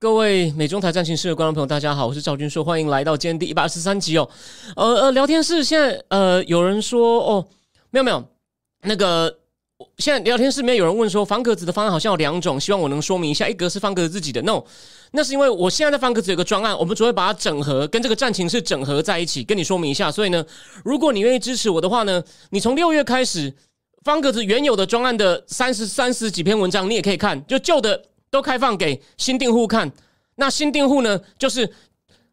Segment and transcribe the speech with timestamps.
[0.00, 4.30] 各位美中台战情室的观众朋友，大家好，我是赵军硕，欢迎来到今天第一百二十三集哦。
[4.76, 7.44] 呃呃，聊天室现在呃有人说哦，
[7.90, 8.24] 没有没有，
[8.82, 9.38] 那个
[9.96, 14.62] 现在聊天室里面有人问说，方格子的方案好像有两种，希望我能说明一下，一格是方格子自己的，no。
[15.10, 20.12] 那是因为我现在在方格子有个专案，我们准备把它整合，跟这个战情室整合在一起，跟你说明一下。
[20.12, 20.46] 所以呢，
[20.84, 23.52] 如果你愿意支持我的话呢，你从六月开始，
[24.04, 29.90] 方格子原有的专案的三十三十几篇文章，你也可以看，就旧的都开放给新订户看。
[30.36, 31.72] 那新订户呢，就是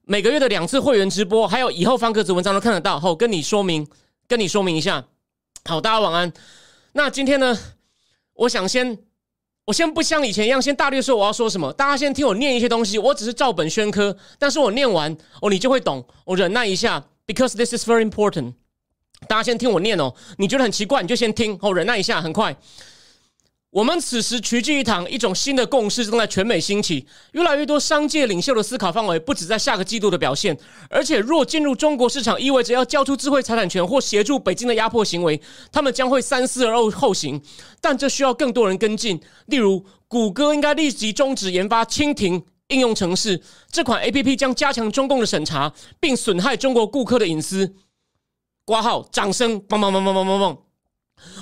[0.03, 2.99] 每个月的两次会员直播，还有以后方格子文章都看得到。
[2.99, 3.87] 后跟你说明，
[4.27, 5.05] 跟你说明一下。
[5.65, 6.31] 好，大家晚安。
[6.93, 7.57] 那今天呢，
[8.33, 8.97] 我想先。
[9.67, 12.99] 我先不像以前一样，先大略说我要说什么，大家先听我念一些东西。
[12.99, 16.05] 我只是照本宣科，但是我念完哦，你就会懂。
[16.23, 18.53] 我忍耐一下，because this is very important。
[19.27, 22.55] 大家先听我念哦，你觉得很奇怪，你就先听哦，忍耐一下，很快。
[23.75, 27.05] 我们此时齐聚一堂，一种新的共识正在全美兴起。
[27.33, 30.57] 越来越多商界领袖的思考范围不止在下个季度的表现，
[30.89, 35.41] 而且若进入中国市场，意味着要交出智慧财产权或协助北京的压迫行为，
[35.73, 37.41] 他们将会三思而后后行。
[37.81, 47.75] 但这需要更多人跟进，例如谷歌应该立即终止研发蜻蜓应用程式这款 A P P，将加强中共的审查，并损害中国顾客的隐私。
[48.63, 50.64] 挂号，掌声，棒棒棒棒棒棒棒。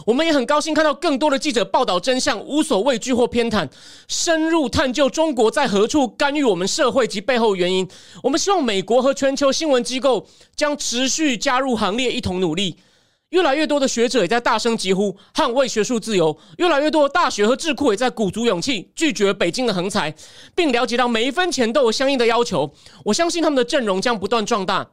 [0.06, 3.70] 我们也很高兴看到更多的记者报道真相，无所畏惧或偏袒，
[4.08, 7.88] 深入探究中国在何处干预我们社会及背后原因。
[8.22, 12.78] 我们希望美国和全球新闻机构将持续加入行列，一同努力。
[13.30, 20.14] 越来越多的学者也在大声疾呼捍卫学术自由，越来越多的大学和智库也在鼓足勇气拒绝北京的横财，
[20.54, 22.72] 并了解到每一分钱都有相应的要求。
[23.06, 24.88] 我相信他们的阵容将不断壮大。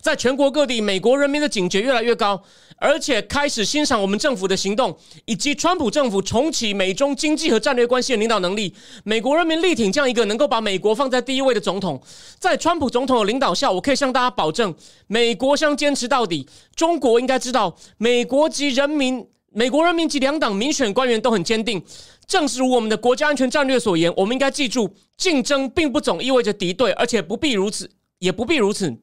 [0.00, 2.42] 在全国各地，美国人民的警觉越来越高，
[2.76, 8.74] 而且开始欣赏我们政府的行动，以及川普政府重启美中经济和战略关系的领导能力。
[9.04, 12.02] 美国人民力挺这样一个能够把美国放在第一位的总统。
[12.38, 14.74] 在川普总统的领导下，我可以向大家保证，
[15.06, 16.48] 美国将坚持到底。
[16.74, 21.82] 中国应该知道，美国及人民，美国人民及两党民选官员都很坚定。
[22.26, 28.96] 正是如我们的国家安全战略所言，我们应该记住，竞争并不总意味着敌对，而且不必如此，也不必如此。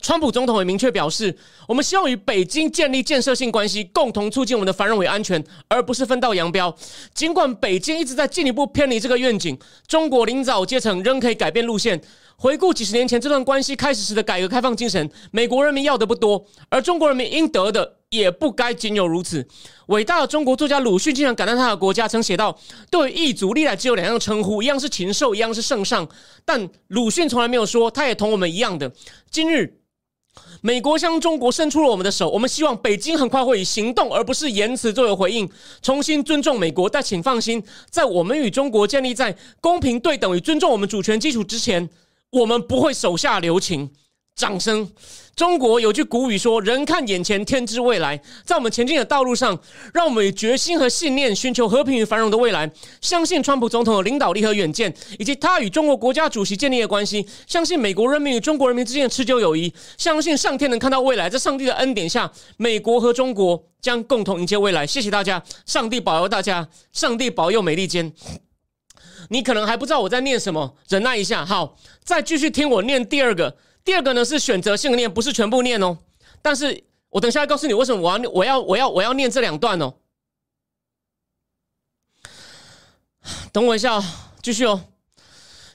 [0.00, 1.36] 川普总统也明确表示，
[1.68, 6.74] 我们希望与北京建立建设性关系，共同促进我们的繁荣与安全，而不是分道扬镳。
[7.14, 12.00] 尽管北京一直在进一步偏离这个愿景，中国领导阶层仍可以改变路线。
[12.36, 19.44] 回顾几十年前这段关系开始时的改革开放精神，美国人民要的不多，而中国人民应得的也不该仅有如此。
[19.86, 22.56] 伟大的中国作家鲁迅经常感叹他的国家，曾写道
[22.90, 26.06] ：“对异族历来只有两样称呼，一样是禽兽，一样是圣上。”
[26.44, 28.92] 但鲁迅从来没有说，他也同我们一样的。
[29.30, 29.78] 今日。
[30.62, 35.46] 美国向中国伸出了我们的手，我们希望北京很快会以行动而不是言辞作为回应，
[35.82, 36.88] 重新尊重美国。
[36.88, 41.90] 但请放心，在我们与中国建立在公平对等与尊重我们主权基础之前，
[42.30, 43.90] 我们不会手下留情。
[44.34, 44.90] 掌声！
[45.34, 49.58] 中国有句古语说：“人看眼前，天知未来。”在我们前进的道路上，
[49.94, 52.70] 让我们以决心和信念寻求和平与繁荣的未来。
[53.00, 57.26] 相信川普总统的领导力和远见，以及他与中国国家主席建立的关系。
[57.46, 59.72] 相信美国人民与中国人民之间的持久友谊。
[59.96, 64.86] 相信上天能看到未来，在上帝的恩典下，美国和中国将共同迎接未来。
[64.86, 68.12] 谢谢大家，上帝保佑大家，上帝保佑美利坚。
[69.30, 71.46] 你可能还不知道我在念什么，忍耐一下。
[71.46, 73.56] 好，再继续听我念第二个。
[73.84, 75.98] 第二个呢是选择性的念，不是全部念哦。
[76.40, 79.94] 但是我等下告诉你为什么我要我要我要我要念这两段哦。
[83.52, 84.04] 等我一下哦，
[84.42, 84.84] 继续哦。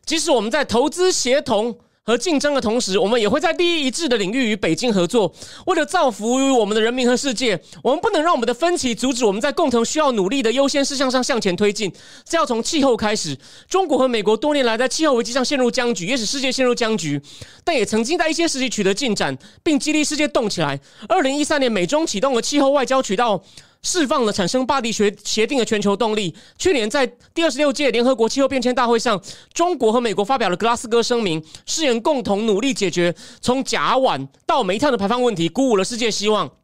[0.05, 1.79] 即使我们在投资协同。
[2.07, 5.29] 和竞争的同时，我们也会在利益一致的领域与北京合作，
[5.65, 7.61] 为了造福于我们的人民和世界。
[7.83, 11.91] 我们不能让我们的分歧阻止我们在共同需要努力的优先事项上向前推进。
[12.23, 13.37] 这要从气候开始。
[13.67, 17.21] 中国和美国多年来在气候危机上陷入僵局，也使世界陷入僵局，
[17.65, 20.79] 但也曾经在一些时期取得进展，并激励世界动起来。
[21.09, 23.43] 二零一三年，美中启动了气候外交渠道。
[23.81, 26.35] 释放了产生巴黎协协定的全球动力。
[26.57, 29.21] 去年在第二十六届联合国气候变迁大会上，
[29.53, 36.56] 中国和美国发表了格拉斯哥声明，誓言共同努力解决从甲烷到煤炭的排放问题，鼓舞了世界希望。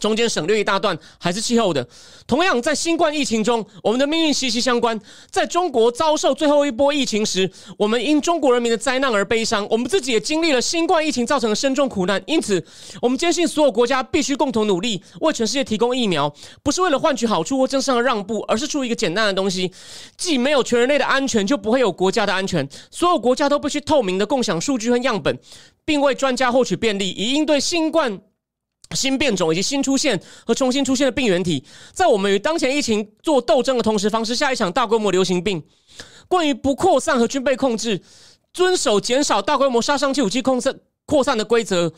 [0.00, 1.86] 中间省略一大段，还是气候的。
[2.26, 4.98] 同样，在新冠疫情中，我们的命运息息相关。
[5.30, 7.48] 在中国遭受最后一波疫情时，
[7.78, 9.66] 我们因中国人民的灾难而悲伤。
[9.70, 12.20] 我们自己也经历了新冠疫情造成的深重苦难。
[12.26, 12.64] 因此，
[13.00, 19.70] 我们坚信所有国家必须共同努力，为全世界提供疫苗，不是为了换取好处或真正的让步，而是出于一个简单的东西：
[20.16, 22.66] 既没有全人类的安全，就不会有国家的安全。
[22.90, 25.38] 所有国家都必须透明的共享数据和样本，
[25.84, 28.20] 并为专家获取便利，以应对新冠。
[28.94, 35.62] 新变种以及新出现和重新出现的病原体，在我们与当前疫情做斗争的同时，防止下一场大规模流行病。
[36.28, 38.00] 关于不扩散和军备控制，
[38.52, 40.74] 遵守减少大规模杀伤性武器扩散
[41.04, 41.92] 扩散的规则。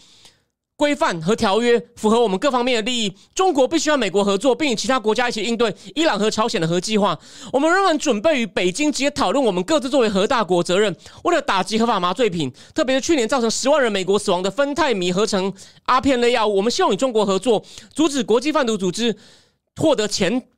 [0.77, 3.17] 规范和条约符合我们各方面的利益。
[3.35, 7.19] 中国必须要美国合作，并与其他国家一起应对伊朗和朝鲜的核计划。
[7.53, 10.95] 我们仍然准备与北京直接讨论我们各自作为核大国责任。
[11.23, 15.53] 为了打击合法麻醉品，特别是去年造成十万人美国死亡的芬太米合成
[15.85, 19.17] 阿片类药物，我们希望与中国合作，阻止国际贩毒组织
[19.77, 20.49] 获得前。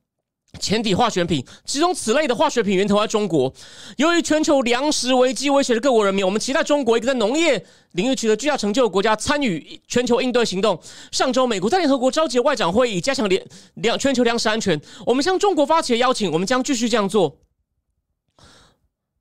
[0.56, 3.52] 前体化学品，其中此类的化学品源头在中国。
[3.96, 10.78] 由于全球粮食危机威胁着各国人民，我们期待中国一个在农业领域取得巨大成就的国家参与全球应对行动。
[11.12, 13.42] 上周，美国在联合国召集外长会议，加强粮
[13.74, 14.80] 粮全球粮食安全。
[15.04, 17.36] 我们向中国发起了邀请，我们将继续这样做。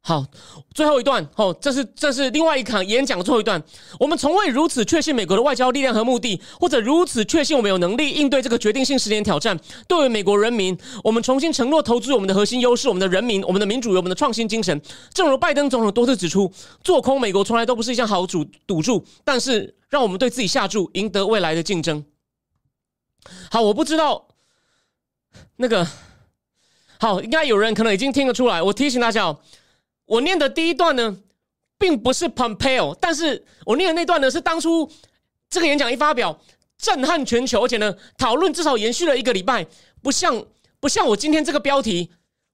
[0.07, 0.23] 好，
[0.75, 3.59] 最后一段哦，这是这是另外一场演讲的最后一段。
[3.99, 9.59] 我们从未如此确信美国的外交力量和目的，或者如此确信我们有能力应对这个决定性十年挑战。
[9.87, 14.79] 对于美国人民，我们重新承诺投资我们的核心优势，我们的人民，我们的民主，我们的创新精神。
[15.11, 16.53] 正如拜登总统多次指出，
[16.83, 22.05] 做空美国从来都不是一项好赌赌注，但是让我们对自己下注，赢得未来的竞争。
[23.49, 24.27] 好，我不知道
[25.55, 25.87] 那个
[26.99, 28.61] 好，应该有人可能已经听得出来。
[28.61, 29.39] 我提醒大家哦。
[30.05, 31.17] 我念的第一段呢，
[31.77, 34.89] 并不是 Pompeo，但是我念的那段呢，是当初
[35.49, 36.39] 这个演讲一发表，
[36.77, 39.65] 震撼全球，而且呢，讨论至少延续了一个礼拜，
[40.01, 40.45] 不像
[40.79, 42.09] 不像我今天这个标题，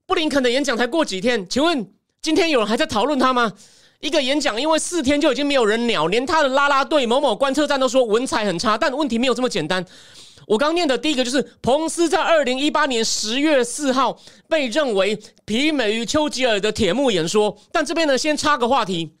[0.06, 3.52] 布林肯的演讲才过几天，请问今天有人还在讨论他吗？
[4.00, 9.84] 一个演讲因为四天就已经没有人鸟，连他的拉拉队某某观测站都说文采很差，但问题没有这么简单。
[10.46, 14.18] 我刚念的第一个就是彭斯在二零一八年十月四号
[14.48, 15.16] 被认为
[15.46, 19.14] 媲美于丘吉尔的铁幕演说，但这边呢先插个话题，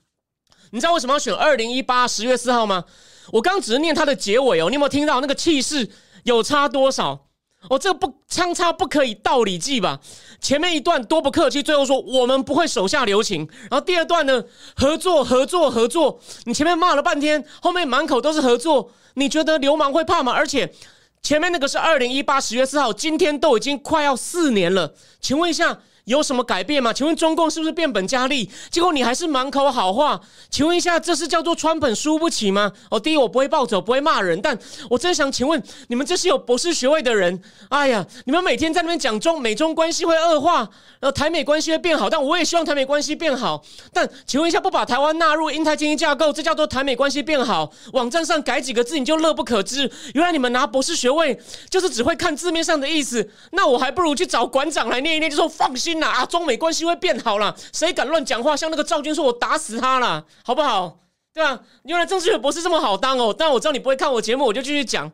[0.70, 2.84] 你知道为什么要选二零一八十月四号吗？
[3.30, 5.88] 我刚只是念它的结尾哦，你有没有听到那个气势
[6.24, 7.26] 有差多少？
[7.70, 10.00] 哦，这个不相差不可以道理记吧？
[10.40, 14.42] 前面一段多不客气，最后说我们不会手下留情，然后第二段呢
[14.74, 20.32] 合作合作合作，你前面骂了半天，后面满口都是合作，你觉得流氓会怕吗？
[20.32, 20.74] 而且。
[21.22, 25.78] 前面那个是二零一八十月四号，今天都已经快要四年了，请问一下。
[26.04, 26.92] 有什么改变吗？
[26.92, 28.50] 请问中共是不是变本加厉？
[28.70, 30.20] 结果你还是满口好话。
[30.50, 32.72] 请问一下，这是叫做川本输不起吗？
[32.90, 34.58] 哦，第一我不会暴走，不会骂人，但
[34.90, 37.40] 我真想请问你们这些有博士学位的人？
[37.68, 40.58] 哎呀，你们每天在那边讲中美中关系会恶化，
[40.98, 43.62] 然后台美关系会变好，但我也希望台美关系变好。
[43.92, 47.70] 但请问一下，不把台湾纳入英台经济架构，这叫做台美关系变好？
[47.92, 49.88] 网站上改几个字你就乐不可支？
[50.14, 51.38] 原来你们拿博士学位
[51.70, 53.30] 就是只会看字面上的意思？
[53.52, 55.91] 那我还不如去找馆长来念一念，就说放心。
[56.00, 58.56] 啊，中美关系会变好了，谁敢乱讲话？
[58.56, 61.00] 像那个赵军说，我打死他了，好不好？
[61.32, 63.34] 对啊，原来政治学博士这么好当哦。
[63.36, 65.10] 但我知道你不会看我节目，我就继续讲。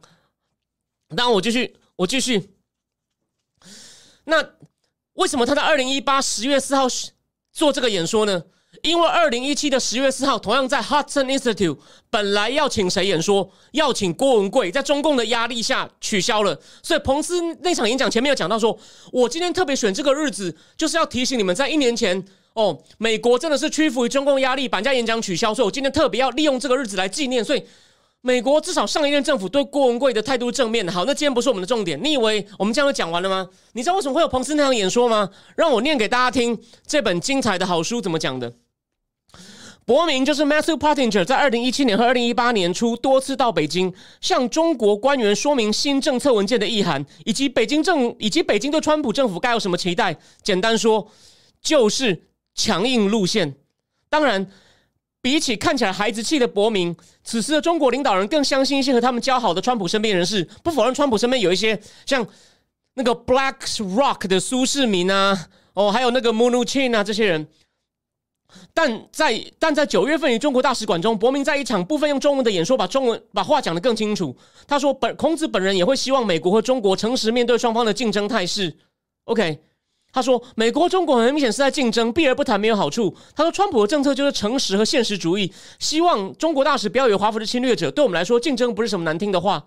[1.08, 2.54] 那，我继续，我继续。
[4.24, 4.44] 那
[5.14, 6.86] 为什么他在二零一八十月四号
[7.52, 8.42] 做这个演说呢？
[8.82, 11.76] 因为二零一七的十月四号，同样在 Hudson Institute，
[12.10, 13.50] 本来要请谁演说？
[13.72, 16.58] 要请郭文贵，在中共的压力下取消了。
[16.82, 18.78] 所以彭斯那场演讲前面有讲到说，
[19.12, 25.52] 我今天特别选这个日子，就是要提醒你们，在一年前哦，美国真的是屈服于中共压力，把人家演讲取消。
[25.52, 27.44] 所以我今天特别要利用这个日子来纪念。
[27.44, 27.62] 所以
[28.20, 30.86] 美国至少上一任政府对郭文贵的态度正面。
[30.88, 31.98] 好，那今天不是我们的重点。
[32.02, 33.48] 你以为我们这样就讲完了吗？
[33.74, 35.30] 你知道为什么会有彭斯那样演说吗？
[35.56, 38.52] 让我念给大家听这本精彩的好书怎么讲的。
[39.88, 43.90] 伯明就是 Matthew Pottinger，在二零一七年和二零一八年初多次到北京，
[44.20, 50.14] 向中国官员说明新政策文件的意涵，以及北京政以及北京对川普政府该有什么期待。
[50.42, 51.10] 简单说，
[51.62, 53.54] 就是强硬路线。
[54.10, 54.46] 当然，
[55.22, 60.46] 比起看起来孩子气的伯明，此时的中国领导人更相信一些和他们交好的川普身边人士。
[60.62, 62.26] 不否认川普身边有一些像
[62.92, 63.56] 那个 Black
[63.96, 67.48] Rock 的苏世民啊，哦，还有那个 Munuchin 啊这些人。
[68.72, 74.36] 但在但在九月份与中国大使馆中，伯明在一场部分用中文的演说，把中文把话讲得更清楚。
[74.66, 78.76] 他说：“本孔子本人也会希望美国和中国诚实面对双方的竞争态势。”
[79.24, 79.58] OK，
[80.12, 87.90] 他说：“美国和中国很明显是在竞争，避而不谈没有好处。”他说：“川普的政策就是诚实和现实主义，希望中国大使不要有华府的侵略者。
[87.90, 89.66] 对我们来说，竞争不是什么难听的话。”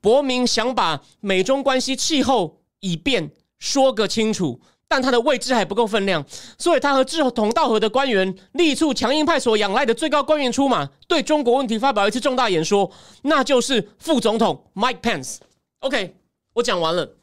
[0.00, 6.24] 伯明想把美中关系气候以便说个清楚，但他的位置还不够分量，
[6.56, 12.90] 所以他和志同道合的官员力促强硬派所仰赖的最高官员出马，对中国问题发表一次重大演说，
[13.22, 15.36] 那就是副总统 Mike Pence。
[15.80, 16.16] OK，
[16.54, 17.16] 我讲完了。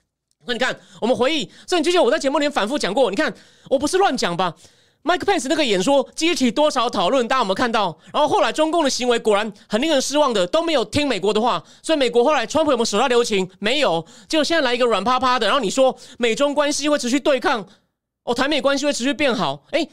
[0.46, 3.34] 那你看，我们回忆，这你就像我在节目里反复讲过，你看
[3.68, 4.54] 我不是乱讲吧
[5.06, 7.28] ？Mike Pence 那个演说激起多少讨论？
[7.28, 7.96] 大家有没有看到？
[8.12, 11.64] 然后后来中共的行为果然很令人失望的，都没有听美国的话。
[11.84, 13.48] 所以美国后来川普有没有手下留情？
[13.60, 14.04] 没有。
[14.28, 17.64] 结果现在来一个软趴趴的，然后你说美中关系会持续对抗，
[18.24, 19.64] 哦，台美关系会持续变好？
[19.74, 19.88] 诶，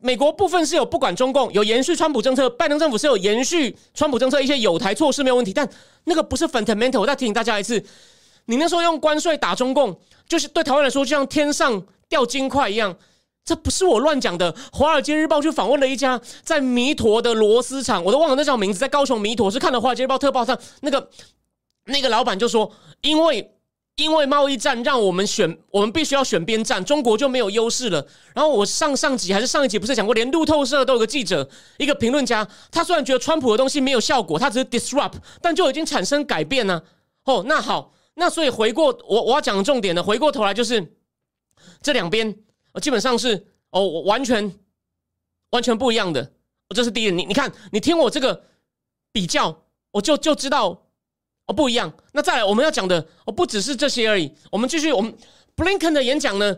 [0.00, 5.68] 美国部分是有不管中共，有延续川普政策，拜登政府是有延续川普政策一些有台措施没有问题，但
[6.02, 7.00] 那个不是 fundamental。
[7.00, 7.80] 我再提醒大家一次，
[8.46, 9.96] 你那时候用关税打中共，
[10.28, 12.96] 就是对台湾来说就像天上掉金块一样。
[13.48, 21.08] 这不是我乱讲的，《华尔街日报》去访问了一家在弥陀的螺丝厂，我都忘了那叫名字，在高雄弥陀，是看了《华尔街日报》特报上那个
[21.86, 23.54] 那个老板就说，因为
[23.96, 28.06] 因为贸易战让我们选，我们必须要选边站，中国就没有优势了。
[28.34, 36.82] 然后我上上集还是上一集不是讲过，连路透社都有个记者，一个评论家，他虽然觉得川普的东西没有效果，他只是 disrupt，但就已经产生改变呢。
[37.24, 40.92] 哦，那好，那所以回过我我要讲的重点呢，回过头来就是
[41.80, 42.36] 这两边。
[42.80, 44.52] 基本上是哦，我完全
[45.50, 46.32] 完全不一样的。
[46.74, 48.44] 这是第一，你你看，你听我这个
[49.10, 50.82] 比较，我就就知道
[51.46, 51.92] 哦不一样。
[52.12, 54.30] 那再来，我们要讲的哦不只是这些而已。
[54.50, 55.14] 我们继续，我们
[55.56, 56.56] Blinken 的演讲呢，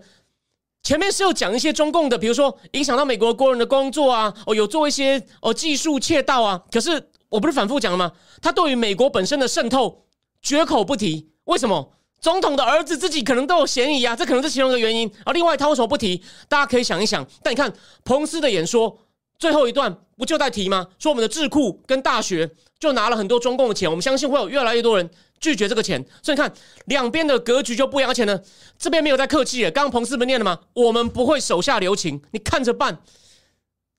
[0.83, 6.65] 前面是有讲一些中共的，比如说影响到美国国人的工作啊，哦有做一些哦技术窃盗啊。
[6.73, 8.12] 可是我不是反复讲了吗？
[8.43, 10.05] 他对于美国本身的渗透
[10.43, 11.93] 绝口不提，为什么？
[12.21, 15.11] 总统的儿子自己可能都有嫌疑啊，这可能是其中一个原因。
[15.25, 16.23] 而另外他为什么不提？
[16.49, 17.27] 大家可以想一想。
[17.43, 17.73] 但你看
[18.05, 18.99] 彭斯的演说
[19.39, 20.87] 最后一段不就在提吗？
[20.99, 25.11] 说我们的智库跟大学就拿了很多中共的钱，我们相信会有越来越多人
[25.41, 26.05] 拒绝这个钱。
[26.23, 26.53] 所以你看
[26.87, 28.11] 两边的格局就不一样。
[28.11, 28.39] 而且呢，
[28.79, 29.71] 这边没有在客气了。
[29.71, 30.59] 刚刚彭斯不念了吗？
[30.75, 33.00] 我们不会手下留情，你看着办，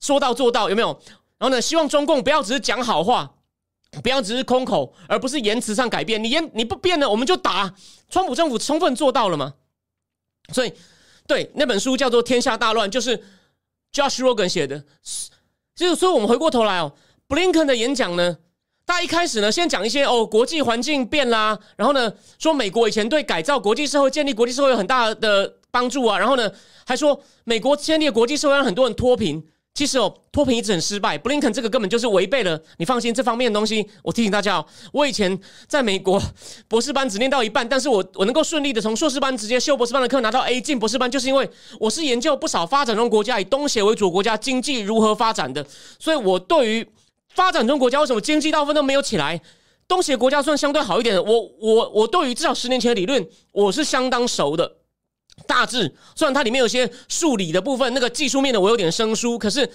[0.00, 0.88] 说到做到，有没有？
[1.38, 3.32] 然后呢，希望中共不要只是讲好话。
[4.00, 6.22] 不要只是空口，而不是言辞上改变。
[6.22, 7.74] 你言你不变呢，我们就打。
[8.08, 9.54] 川普政府充分做到了吗？
[10.52, 10.72] 所以，
[11.26, 13.16] 对那本书叫做《天下大乱》，就是
[13.92, 14.84] Josh Rogan 写的。
[15.74, 16.92] 就是所以，我们回过头来哦
[17.28, 18.38] ，Blinken 的演讲呢，
[18.84, 26.50] 大家一开始呢，先讲一些哦，国际环境变啦，然后呢，说美国以前对改造国际社会、建立国际社会有很大的帮助啊，然后呢，
[26.84, 29.46] 还说美国建立国际社会让很多人脱贫。
[29.74, 31.16] 其实哦，脱贫一直很失败。
[31.16, 32.60] 布林肯这个根本就是违背了。
[32.76, 34.66] 你放心，这方面的东西，我提醒大家哦。
[34.92, 36.22] 我以前在美国
[36.68, 41.48] 博士班只念到一半，但是我我能够顺利的从硕士班直接修博士班的课拿到 A 进博士班，就是因为
[41.80, 45.66] 我是研究不少发展中国家以东协为主国家经济如何发展的。
[45.98, 46.86] 所以我对于
[47.30, 49.40] 发展中国家为什么经济大部分都没有起来，
[49.88, 51.22] 东协国家算相对好一点的。
[51.22, 54.81] 我我我对于至少十年前的理论，我是相当熟的。
[55.46, 59.68] 大致虽然它里面有些数理的部分，那个技术面的我有点生疏，可是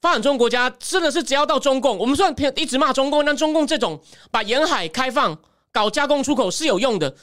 [0.00, 4.00] 发展中国家真的是只要到中共，我们虽然一直骂中共，但中共这种
[4.30, 5.38] 把沿海开放、
[5.72, 7.14] 搞加工出口是有用的。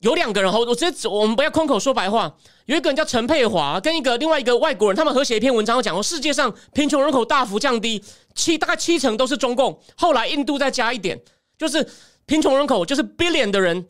[0.00, 2.36] 有两个人，我我直接我们不要空口说白话。
[2.66, 9.80] 有一个人叫陈佩华，跟一个另外一个外国人，他们合写一篇文章，讲说世界上贫穷人口大幅降低，七大概七成都是中共。
[9.96, 11.18] 后来印度再加一点，
[11.56, 11.88] 就是
[12.26, 13.86] 贫穷人口就是 billion 的人。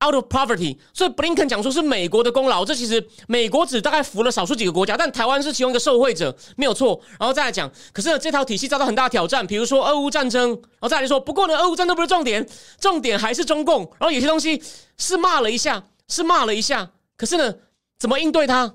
[0.00, 7.00] Out of poverty，所以布林肯讲说是美国的功劳，这其实美国只大概服了少数几个国家，但台湾是其中一个受惠者，没有错。
[7.18, 12.46] 然后再来讲，可是呢，这套体系遭到很大挑战，比如说俄乌战争，然后再来说，不过呢，俄乌战争不是重点，
[12.80, 13.80] 重点还是中共。
[13.98, 14.62] 然后有些东西
[14.98, 17.52] 是骂了一下，是骂了一下，可是呢，
[17.98, 18.72] 怎么应对它？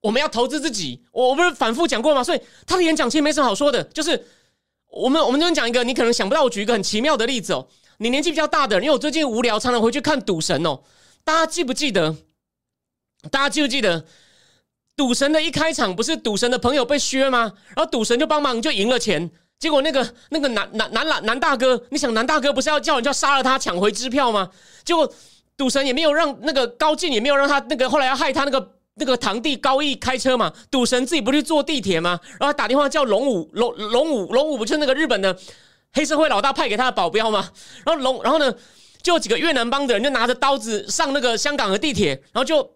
[0.00, 2.24] 我们要投资自己，我不是反复讲过吗？
[2.24, 4.26] 所以他的演讲其实没什么好说的，就是
[4.88, 7.68] 我们我们这边讲一个，你可能想不到，我举一个很奇妙的例子哦。
[8.02, 10.82] 你年纪比较大的，因为我最近无聊，常常回去看《赌神》哦。
[11.22, 12.16] 大家记不记得？
[13.30, 14.02] 大家记不记得
[14.96, 17.52] 《赌神》的一开场不是赌神的朋友被削吗？
[17.76, 19.30] 然后赌神就帮忙就赢了钱。
[19.60, 24.50] 结果那个那个男男男男男大哥，你想男大哥不是要叫人家杀了他抢回支票吗？
[24.82, 25.08] 结果
[25.56, 30.52] 赌神也没有让那个高进，也没有让他那个后来要害他那个那个堂弟高义开车嘛。
[30.72, 32.18] 赌神自己不去坐地铁吗？
[32.40, 35.38] 然后打电话叫龙武龙龙武龙武不就是那个日本的？
[35.92, 37.50] 黑社会老大派给他的保镖吗？
[37.84, 38.52] 然后龙，然后呢，
[39.02, 42.72] 就有几个越南帮的人就拿着刀子上那个香港的地铁，然后就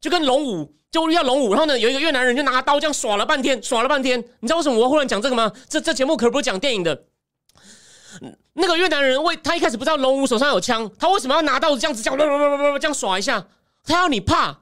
[0.00, 4.18] 就跟龙武就要龙武，然后呢，有一个越南人就拿刀这样耍了半天，耍了半天。
[4.40, 5.52] 你知道为什么我忽然讲这个吗？
[5.68, 7.04] 这这节目可不是讲电影的。
[8.54, 12.18] 那个越南人为他一开始不知道龙武手上有枪，他为什么要拿刀子这样子这样
[12.80, 13.46] 这样耍一下？
[13.84, 14.60] 他要你怕？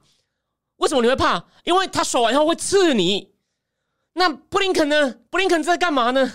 [0.77, 1.43] 为什么你会怕？
[1.63, 3.31] 因为他耍完以后会刺你。
[4.13, 5.15] 那布林肯呢？
[5.29, 6.31] 布林肯在干嘛呢？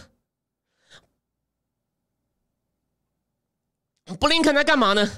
[4.19, 5.11] 布林肯在干嘛呢？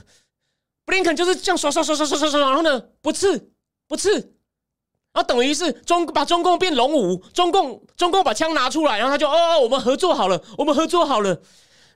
[0.84, 3.52] 布林肯就是这样刷刷刷刷刷刷刷，然后呢不刺
[3.88, 11.40] 不刺，然后等于是中把中共变龙武，中共中共把枪拿出来，然后他就哦哦，我们合作好了，我们合作好了，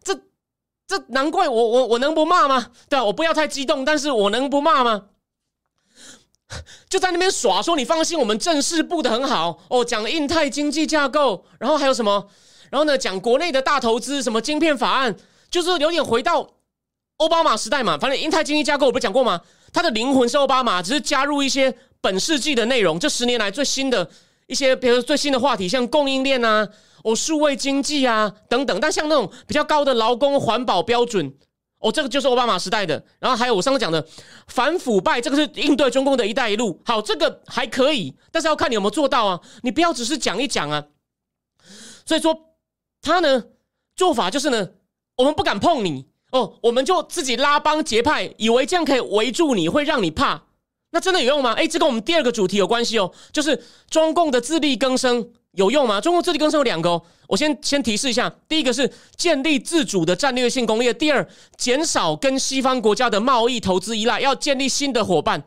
[0.02, 0.14] 这
[0.86, 2.70] 这难怪我我我能不骂吗？
[2.88, 5.06] 对，我不要太激动，但是我能不骂吗？
[6.88, 12.30] 就在那边耍说你放心，我们正式布的很好哦，讲印太经济架构，然后还有什么？
[12.70, 15.14] 然后呢，讲国内的大投资，什么晶片法案，
[15.50, 16.48] 就是有点回到
[17.18, 17.96] 奥巴马时代嘛。
[17.98, 19.40] 反正英泰经济架构我不是讲过吗？
[19.72, 22.98] 它的灵魂是奥巴马，只是加入一些本世纪的内容。
[22.98, 24.08] 这十年来最新的
[24.46, 26.66] 一些，比如最新的话题，像供应链啊、
[27.04, 28.80] 哦数位经济啊等等。
[28.80, 31.32] 但像那种比较高的劳工环保标准。
[31.80, 34.04] 哦，这个就是奥巴马时代的，然后还有我上次讲的
[34.48, 36.80] 反腐败，这个是应对中共的一带一路。
[36.84, 39.40] 好，这个还可以，但是要看你有没有做到啊！
[39.62, 40.84] 你不要只是讲一讲啊。
[42.04, 42.36] 所以说
[43.00, 43.44] 他呢
[43.94, 44.70] 做法就是呢，
[45.16, 50.42] 我们不敢碰你哦，我们就自己拉帮结派，以为这样可以围住你，会让你怕。
[50.90, 51.52] 那真的有用吗？
[51.52, 55.30] 哎，这跟我们第二个主题有关系哦，就是中共的自力更生。
[55.52, 56.00] 有用吗？
[56.00, 65.42] 中共自力更生有两个哦，我先先提示一下，第一个是建立自主的战略性工业，第二减少跟西方国家的贸易投资依赖，要建立新的伙伴。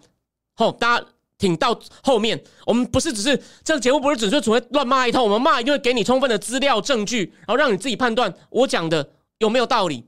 [0.55, 1.05] 好，大家
[1.37, 10.03] 挺到后面，我们不是只是这个节目不是只是只会乱骂一通，我们骂一定会给你充分的资料证据，然后让你自己判断我讲的有没有道理。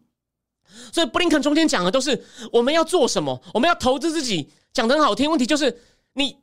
[0.92, 5.30] 所以布林肯中间讲的都是我们要做什么，我们要投资自己，讲的很好听。
[5.30, 5.82] 问题就是
[6.14, 6.38] 你。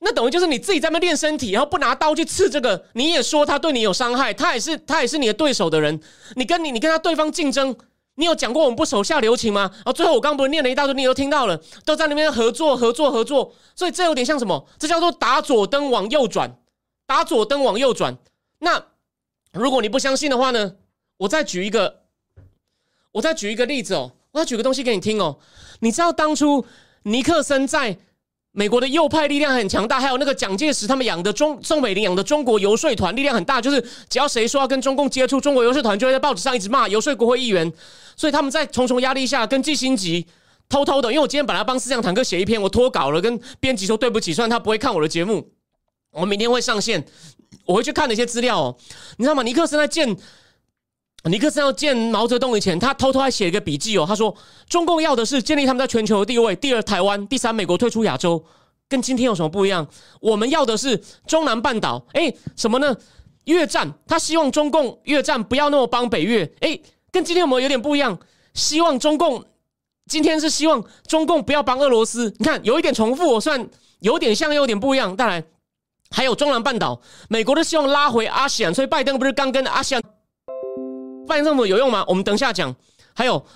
[0.00, 5.98] 那等于就是你自己在那练身体，然后不拿刀去刺这个，你也说他对你有伤害，他也是他也是你的对手的人。
[6.34, 7.74] 你跟你你跟他对方竞争，
[8.16, 9.70] 你有讲过我们不手下留情吗？
[9.72, 13.54] 然后最后我刚不是念了一大堆，你都听到了，都在那边合作合作合作。
[13.74, 14.68] 所以这有点像什么？
[14.78, 16.54] 这叫做打左灯往右转，
[17.06, 18.18] 打左灯往右转。
[18.58, 18.84] 那
[19.52, 20.74] 如果你不相信的话呢？
[21.16, 22.02] 我再举一个，
[23.14, 25.38] 我再举一个例子哦，我要举个东西给你听哦。
[25.80, 26.66] 你知道当初
[27.04, 27.96] 尼克森在？
[28.56, 37.72] 美国的右派力量很强大，还有那个蒋介石他们养的中宋美龄养的中国游说团力量很大，就是只要谁说要跟中共接触，中国游说团就会在报纸上一直骂游说国会议员，
[38.14, 40.24] 所以他们在重重压力下跟季新吉
[40.68, 45.50] 偷偷的，因为我今天本来帮思想坦克写一篇，我脱稿了，跟编辑说对不起，虽然他不会看我的节目，
[46.12, 47.04] 我明天会上线，
[47.66, 48.76] 我会去看那些资料哦，
[49.16, 49.42] 你知道吗？
[49.42, 50.16] 尼克森在见。
[51.30, 54.04] 尼克森要见毛泽东以前，他偷偷还写一个笔记哦。
[54.06, 54.34] 他说
[54.68, 58.44] ：“中共要的是建立他们在全球的地位，第二台湾，第三美国退出亚洲，
[58.90, 59.86] 跟今天有什么不一样？
[60.20, 62.04] 我们要的是中南半岛。
[62.12, 62.94] 哎，什么呢？
[63.44, 66.44] 越战，他希望中共越战不要那么帮北越。
[66.60, 66.78] 哎，
[67.10, 68.18] 跟今天我们有点不一样，
[68.52, 69.42] 希望中共
[70.06, 72.34] 今天是希望中共不要帮俄罗斯。
[72.38, 73.66] 你看，有一点重复，我算
[74.00, 75.16] 有点像，有点不一样。
[75.16, 75.42] 当然，
[76.10, 80.02] 还有中南半岛，美国的希望拉回阿西安，所以拜登不是刚跟阿西安。”
[81.26, 82.04] 拜登政府有用吗？
[82.08, 82.74] 我们等下讲。
[83.16, 83.46] 还有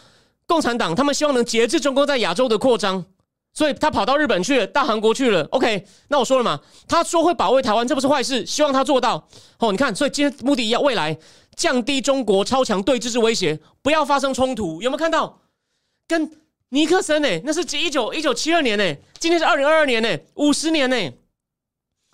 [0.46, 3.04] 共产党，他们希望能节制中共在亚洲的扩张，
[3.52, 5.44] 所以他跑到日本去了，到韩国去了。
[5.50, 9.28] OK，那我说了嘛，他说会保卫台湾，这不是坏事，希望他做到。
[9.59, 11.18] 哦，你看，所以今天目的要未来
[11.57, 14.81] 降低中国超强对峙之威胁，不要发生冲突。
[14.81, 15.40] 有没有看到？
[16.07, 16.31] 跟
[16.68, 17.28] 尼克森呢？
[17.44, 20.96] 那是一九一九七二年呢，今天是二零二二年呢，五十年呢。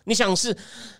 [0.06, 0.56] 你想是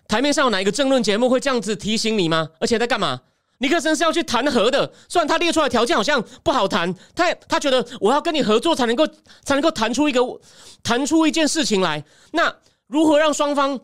[0.07, 2.49] 台面上有哪一个政论节目会这样子提醒你吗？
[2.59, 3.21] 而且在干嘛？
[3.59, 9.07] 尼克森是要去谈和的，虽然他列出来条件好像不好谈，他他觉得我要跟你合作才能够
[9.43, 10.21] 才能够谈出一个
[10.83, 12.03] 谈出一件事情来。
[12.33, 12.53] 那
[12.87, 13.79] 如何让双方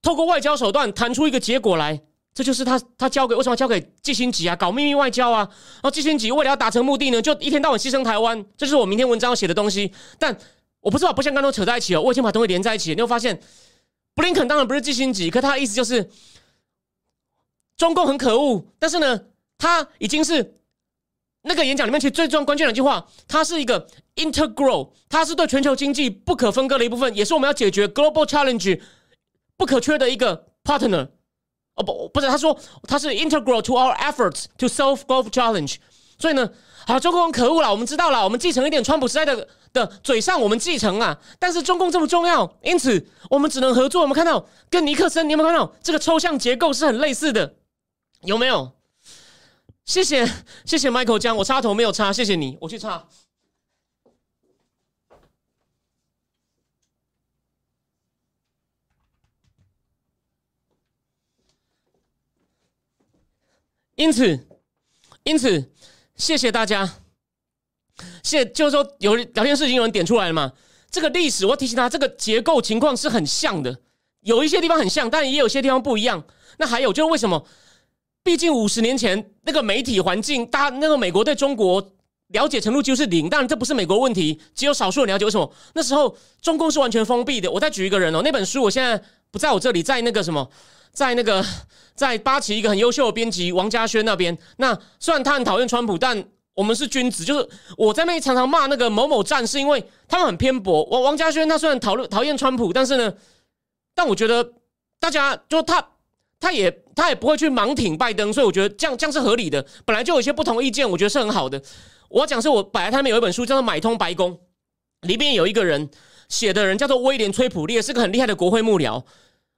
[0.00, 2.00] 透过外交手段谈出一个结果来？
[2.32, 4.56] 这就是他他交给为什么交给季新吉啊？
[4.56, 5.46] 搞秘密外交啊？
[5.74, 8.42] 然后季新吉为了要达成目的呢，就一天到晚牺牲台湾。
[8.56, 9.92] 这是我明天文章要写的东西。
[10.18, 10.34] 但
[10.80, 12.94] 我不知道不像刚刚扯在一起哦，我已经把东西连在一起。
[12.94, 13.38] 你会发现，
[14.14, 16.08] 布林肯当然不是季新吉，可他的意思就是。
[17.80, 19.18] 中共很可恶，但是呢，
[19.56, 20.58] 他已经是
[21.44, 28.78] 那个演讲里面其实最重要关键两句话，它是一个 integral，它是对全球经济不可分割的一部分，也是我们要解决 global challenge
[29.56, 31.08] 不可缺的一个 partner。
[31.76, 35.76] 哦不，不是，他说他是 integral to our efforts to solve global challenge。
[36.18, 36.50] 所以呢，
[36.86, 44.02] 好，中共很可恶了，我们知道了，我们继承一点川普时代的的嘴上，我们继承啊，但是中共这么重要，因此我们只能合作。
[44.02, 47.54] 我们看到跟尼克森，你有没有看到这个抽象结构是很类似的？
[48.22, 48.72] 有没有？
[49.84, 50.24] 谢谢
[50.64, 53.08] 谢谢 Michael 江，我插头没有插，谢谢你，我去插。
[63.96, 64.46] 因此，
[65.24, 65.72] 因此，
[66.14, 67.00] 谢谢大家。
[68.22, 70.52] 谢，就是说有聊天室已经有人点出来了嘛？
[70.90, 73.82] 这个历史，我提醒他，这个结构情况是很像的，
[74.20, 76.24] 有一些地方很像，但也有些地方不一样。
[76.58, 77.46] 那还有就是为什么？
[78.22, 81.82] 毕竟五十年前那个媒体环境，大那个美国对中国
[82.28, 83.30] 了解程度几乎是零。
[83.30, 85.24] 当然，这不是美国问题，只有少数人了解。
[85.24, 87.50] 为什么那时候中共是完全封闭的？
[87.50, 90.48] 我再举一个人哦，那本书我现在不在我这里，在那个什么，
[90.92, 91.44] 在那个
[91.94, 94.36] 在八旗一个很优秀的编辑王家轩那边。
[94.58, 96.22] 那虽然他很讨厌川普，但
[96.54, 100.84] 我们是君子，就是我在那里常常骂那个某某战是，因为他们很偏颇。
[100.84, 103.14] 王王家轩他虽然讨论讨厌川普，但是呢，
[103.94, 104.52] 但我觉得
[105.00, 105.84] 大家就他。
[106.40, 109.64] 他也他也不会去盲挺拜登，所以我觉得这样这样是合理的。
[109.84, 111.62] 本来就有一些不同意见，我觉得是很好的。
[112.08, 114.32] 我讲是我本来他们有一本书叫做《买通白宫》，
[115.06, 115.88] 里面有一个人
[116.30, 119.04] 写的人叫做威廉·崔普列，是个很厉害的国会幕僚。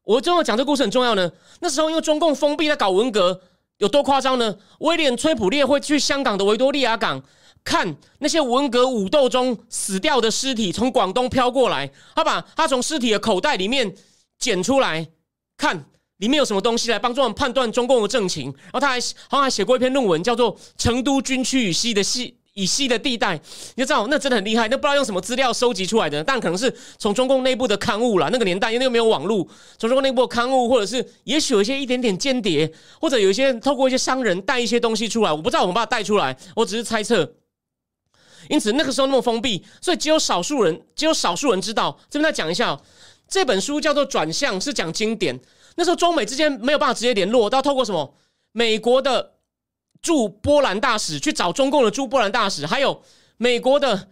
[0.03, 1.31] 我最后讲这故事很重要呢。
[1.61, 3.41] 那时候因为中共封闭在搞文革，
[3.79, 4.57] 有多夸张呢？
[4.81, 7.23] 威廉·崔普列会去香港的维多利亚港
[7.63, 13.95] 看那些文革武斗中死掉的尸体从广东飘过来，他把他从尸体的口袋里面
[14.39, 15.09] 捡出来
[15.57, 15.87] 看。
[16.23, 18.45] 里面有什么东西来帮助我们判断中共的政情？
[18.45, 23.37] 然后他还好像还写过一篇论文，叫做《成都军区以西的西以西的地带》，
[23.75, 24.69] 你就知道那真的很厉害。
[24.69, 28.29] 那不知道用什么资料收集出来的，但可能是从中共内部的刊物啦。
[28.31, 29.45] 那个年代因为没有网络，
[29.79, 37.35] 从中共内部的刊物，或者是也许有一些一点点间谍，或者有一些透过一些商人带一些东西出来，我不知道我们把它带出来，我只是猜测。
[38.49, 41.99] 因此那个时候那么封闭，所以只有少数人，只有少数人知道。
[42.09, 42.81] 这边再讲一下，
[43.29, 45.41] 这本书叫做《转向》，是讲经典。
[45.77, 48.15] 那时候中美之间没有办法直接联络，都要透过什么？
[48.53, 49.35] 美国的
[50.03, 53.03] 驻波兰大使去找中共的驻波兰大使，还有
[53.39, 54.09] 美国的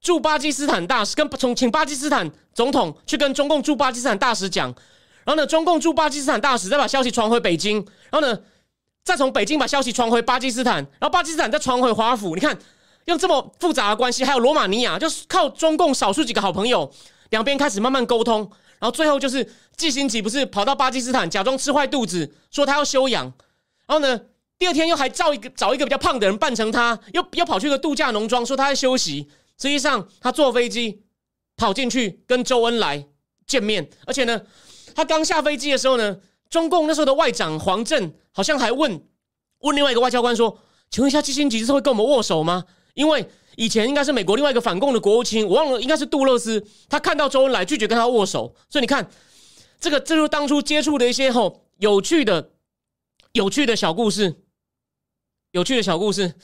[0.00, 4.74] 驻巴基斯坦大使，跟从请巴基斯坦总统去跟中共驻巴基斯坦大使讲，
[5.24, 7.76] 然后呢，中共驻巴基斯坦大使再把消息传回北京，
[8.10, 8.38] 然后呢，
[9.04, 12.34] 再从北京把消息传回巴基斯坦，然后巴基斯坦再传回华府。
[12.34, 12.58] 你看，
[13.04, 16.90] 用这么复杂的关系，还有罗马尼亚，就是靠中共少数几个好朋友，
[17.30, 18.50] 两边开始慢慢沟通。
[18.78, 23.24] 然后最后就是季新吉不是跑到巴基斯坦假装吃坏肚子，说他要休养。
[23.86, 24.20] 然后呢，
[24.58, 29.28] 第二天又还找一个找一个比较胖的人扮成他，又又跑去一个度假农庄，说他在休息。
[29.58, 31.02] 实际上他坐飞机
[31.56, 33.06] 跑进去跟周恩来
[33.46, 34.42] 见面，而且呢，
[34.94, 36.18] 他刚下飞机的时候呢，
[36.50, 39.02] 中共那时候的外长黄振好像还问
[39.60, 40.58] 问另外一个外交官说
[40.90, 49.10] ：“请问一下，季新吉是会跟我们握手吗？”因为以前应该是美国另外一个反共的国务卿，我忘了应该是杜勒斯，他看到周恩来拒绝跟他握手，所以你看，
[49.80, 52.50] 这个这就是当初接触的一些吼有趣的、
[53.32, 54.36] 有趣的小故事，
[55.52, 56.34] 有趣的小故事。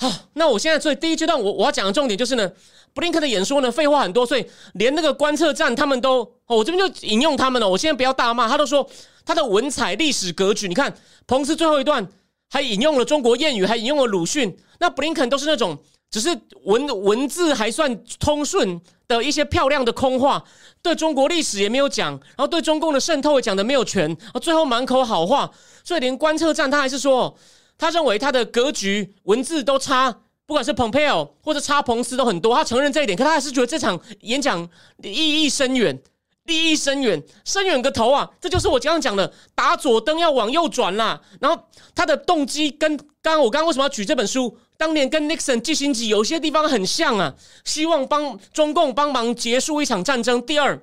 [0.00, 2.48] 好，那我现在所以第一阶段我我要讲的重点就是呢，
[2.94, 7.68] 布林肯的演说呢废话很多，所以连那个观测站他们都，我这边就引用他们了。
[7.68, 8.88] 我现在不要大骂，他都说
[9.24, 12.08] 他的文采、历史格局，你看彭斯最后一段
[12.50, 14.56] 还引用了中国谚语，还引用了鲁迅。
[14.80, 15.76] 那布林肯都是那种
[16.10, 16.28] 只是
[16.64, 20.42] 文文字还算通顺的一些漂亮的空话，
[20.80, 25.50] 对中国历史也没有讲，然后对中共的渗透也讲的没有全，最后满口好话，
[25.84, 27.36] 所以连观测站他还是说，
[27.76, 30.10] 他认为他的格局文字都差，
[30.46, 34.66] 不管是蓬佩奥或者差彭斯都很多，他承认这一点，可他还是觉得这场演讲
[35.02, 36.00] 意义深远，
[36.48, 38.28] 利益深远，深远个头啊！
[38.40, 41.20] 这就是我刚刚讲的，打左灯要往右转啦。
[41.40, 41.62] 然后
[41.94, 44.58] 他的动机跟刚刚我刚刚为什么要举这本书？
[44.76, 47.34] 当年跟 Nixon 基辛格有些地方很像啊，
[47.64, 50.40] 希望帮中共帮忙结束一场战争。
[50.44, 50.80] 第二，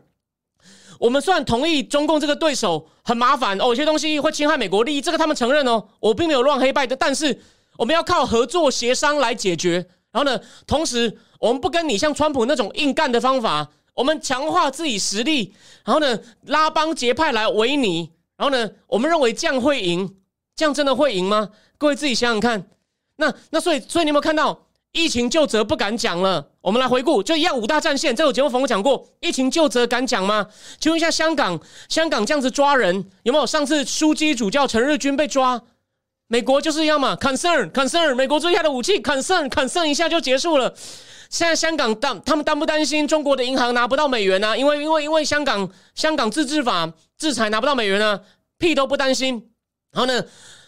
[1.00, 7.42] 我们虽然同意中共这个对手很麻烦哦，有些东西会侵害美国利益，这个他们承认哦，我并没有乱黑拜的，但是
[7.78, 9.88] 我们要靠合作协商来解决。
[10.12, 15.54] 然后呢，同时我们不跟你像川普那种硬干的方法，我们强化自己实力，
[15.84, 20.16] 然后呢拉帮结派来围你，然后呢，我们认为这样会赢，
[20.56, 21.50] 这样真的会赢吗？
[21.78, 22.68] 各位自己想想看。
[23.16, 26.52] 那那所以所以你有没有看到疫情就责不敢讲了？
[26.62, 28.16] 我们来回顾，就一样五大战线。
[28.16, 30.48] 这我节目冯我讲过，疫情就责敢讲吗？
[30.80, 33.46] 请问一下，香港香港这样子抓人有没有？
[33.46, 35.62] 上次枢机主教陈日军被抓，
[36.28, 40.74] 美国就是一样嘛？Concern concern，美国最厉害的武器，concern concern 一下就结束了。
[41.30, 44.58] 现在香港担他们担不担心中国的银行拿不到美元呢？
[44.58, 48.22] 因为因为因为香港香港自治法制裁拿不到美元呢？
[48.58, 49.50] 屁都不担心。
[49.92, 50.24] 然后呢？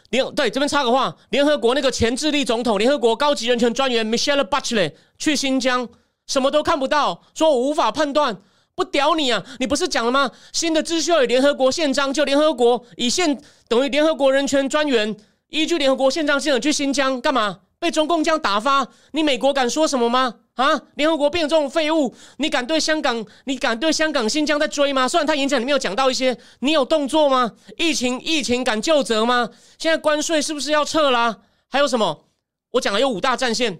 [0.09, 5.85] 联对这边插个话，联合国那个前智利总统、联合国高级人权专员 Michelle Bachelet 去新疆，
[6.27, 8.37] 什么都看不到，说我无法判断，
[8.73, 9.43] 不屌你啊！
[9.59, 10.31] 你不是讲了吗？
[10.53, 15.13] 新的秩序与联合国宪章，就联合国以宪等于联合国人权专员
[15.49, 17.59] 依据联合国宪章性的去新疆干嘛？
[17.79, 20.35] 被中共这样打发，你美国敢说什么吗？
[20.55, 20.81] 啊！
[20.95, 23.23] 联合国变成这种废物，你敢对香港？
[23.45, 25.07] 你敢对香港、新疆在追吗？
[25.07, 27.53] 虽然他演讲里面有讲到一些，你有动作吗？
[27.77, 29.51] 疫情，疫情敢就责吗？
[29.77, 31.41] 现在关税是不是要撤啦？
[31.67, 32.25] 还有什么？
[32.71, 33.79] 我讲了有五大战线，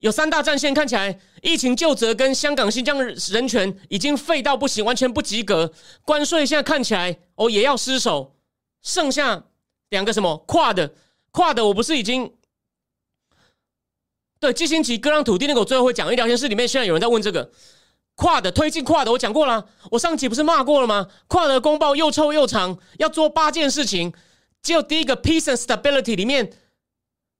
[0.00, 5.72] 有三大战线看起来疫情就责跟香港、新疆的人权已经废到不行，完全不及格。
[6.04, 8.34] 关税现在看起来哦也要失守，
[8.82, 9.44] 剩下
[9.94, 10.92] 两个什么跨的
[11.30, 12.30] 跨的，我不是已经。
[14.40, 16.06] 对，基辛奇割让土地那个，我最后会讲。
[16.06, 17.50] 因为聊天室里面现在有人在问这个
[18.16, 19.66] 跨的推进跨的，我讲过了。
[19.90, 21.08] 我上集不是骂过了吗？
[21.28, 24.12] 跨的公报又臭又长，要做八件事情。
[24.60, 26.44] 只有第一个 peace and stability 里面，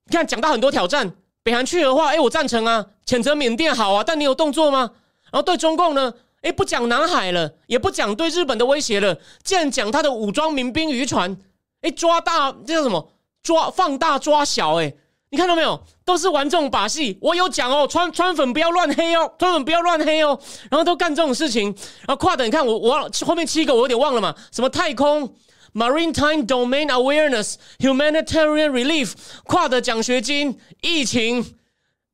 [0.05, 1.15] 你看讲到很多挑战。
[1.43, 4.91] 北韩去的话，哎，我赞成啊，谴责缅甸好啊，但你有动作吗？
[5.31, 11.37] 然后对中共呢，哎，不讲南海了，也不讲对日本的威胁了，竟然讲他的武装民兵渔船，
[11.85, 13.11] 哎，抓大这叫什么？
[13.43, 14.91] 抓放大抓小，哎。
[15.29, 15.79] 你看到没有？
[16.05, 17.17] 都是玩这种把戏。
[17.21, 20.39] 我有讲哦，川川粉不要乱黑哦，川粉不要乱黑哦。
[20.71, 21.65] 然后都干这种事情，
[22.07, 24.33] 然后跨的，你看我我后面七个我有点忘了嘛？
[24.51, 25.35] 什么太空、
[25.73, 31.55] maritime domain awareness、humanitarian relief，跨的奖学金、疫情、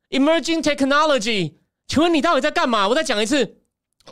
[0.09, 1.53] emerging technology。
[1.87, 2.87] 请问你到底在干嘛？
[2.87, 3.60] 我再讲一次。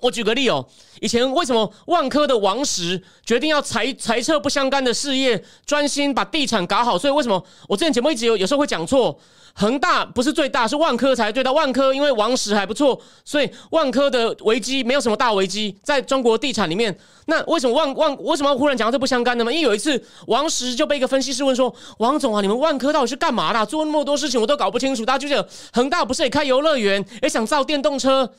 [0.02, 0.66] 我举个例哦，
[1.02, 6.98] 以前为什么万科的王石决定要裁裁撤不相干的事业，专心把地产搞好？
[6.98, 9.20] 所以为什么我之前节目一直有有时候会讲错？
[9.56, 11.52] 恒大不是最大，是万科才对的。
[11.52, 16.96] 万科因为王石还不错，所以万科的危机没有什么大危机，在中国地产里面。
[17.26, 19.52] 那为什么万万为什么忽然讲到这不相干的吗？
[19.52, 23.66] 因为有一次王石就被一个分析师问说：“王总啊，你们万科到底是干嘛的？
[23.66, 28.32] 做那么多事情我都搞不清楚。”大家就觉得恒大不是也开游乐园，也想造电动车？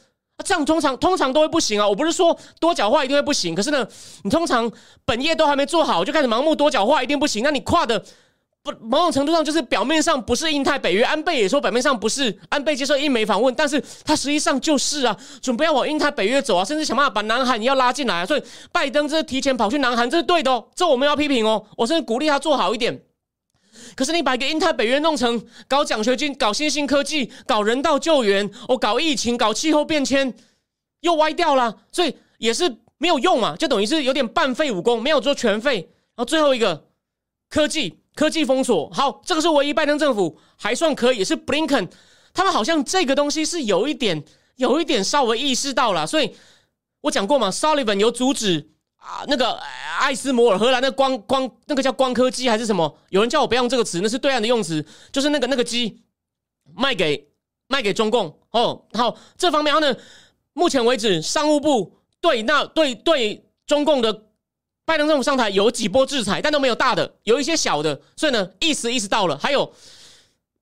[0.43, 1.89] 这样通常通常都会不行啊！
[1.89, 3.87] 我不是说多角化一定会不行，可是呢，
[4.23, 4.71] 你通常
[5.05, 7.43] 本业都还没做好，就开始盲目多角化，一定不行。
[7.43, 8.03] 那你跨的
[8.63, 18.27] 不某种程度上就是表面上不是印太北约，安倍也说表面上不是，安倍接受印美访问，但是他实际上就是啊，准备要往印太北约走啊，甚至想办法把南韩也要拉进来啊。
[18.27, 23.01] 所以拜登这是提前跑去南韩，这是对的哦，这我们要批评哦，我甚至鼓励他做好一点。
[23.97, 30.35] 可是你把一个英泰北约弄成搞奖学金、搞新兴科技、搞人道救援、哦搞疫情、搞气候变迁，
[31.01, 35.77] 又歪掉了，所以也是没有用嘛，就等于是有点半废武功，没有做全废。
[36.17, 36.87] 然后最后一个
[37.49, 41.89] 科技科技封锁，好，这个是唯一拜登政府还算可以，是布林肯
[42.33, 44.23] 他们好像这个东西是有一点
[44.57, 46.35] 有一点稍微意识到了，所以
[47.01, 48.71] 我讲过嘛，Sullivan 有阻止。
[49.01, 49.59] 啊，那个
[49.99, 52.99] 艾斯摩尔荷兰的光光那个叫光刻机还是什么？
[53.09, 56.03] 有人叫我不要用这个词，那是对岸的用词，就是那个那个机
[56.75, 57.29] 卖给
[57.67, 58.85] 卖给中共哦。
[58.93, 59.99] 好，这方面然后呢，
[60.53, 64.27] 目前为止商务部对那对对中共的
[64.85, 69.39] 拜登政府上台有几波制裁，但都没有大的，有一些小的，所以呢，意思意识到了。
[69.39, 69.73] 还有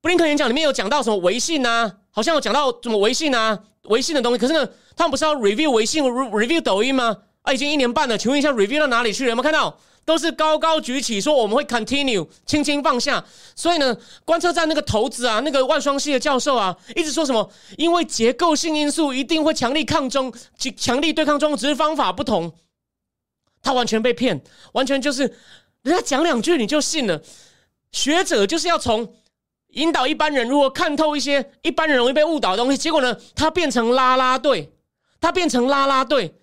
[0.00, 4.38] 布林肯演讲里面有讲到什么微信啊，好像有讲到什么微信啊，微信的东西。
[4.38, 7.16] 可是呢，他们不是要 review 微信，review 抖音吗？
[7.52, 9.30] 已经一年半了，请问一下，review 到哪里去了？
[9.30, 9.78] 有没有看到？
[10.04, 13.22] 都是高高举起，说我们会 continue，轻轻放下。
[13.54, 17.50] 所以呢，观测站那个头子啊，那个万双系的教授啊，一直说什么？
[17.76, 20.32] 因为结构性因素一定会强力抗中，
[20.78, 22.50] 强力对抗中，只是方法不同。
[23.60, 24.40] 他完全被骗，
[24.72, 25.24] 完全就是
[25.82, 27.20] 人家讲两句你就信了。
[27.92, 29.14] 学者就是要从
[29.72, 34.72] 引导一般人如何看透一些一般人容易被误导的东西，结果呢，他变成拉拉队，
[35.20, 36.34] 他变成拉拉队。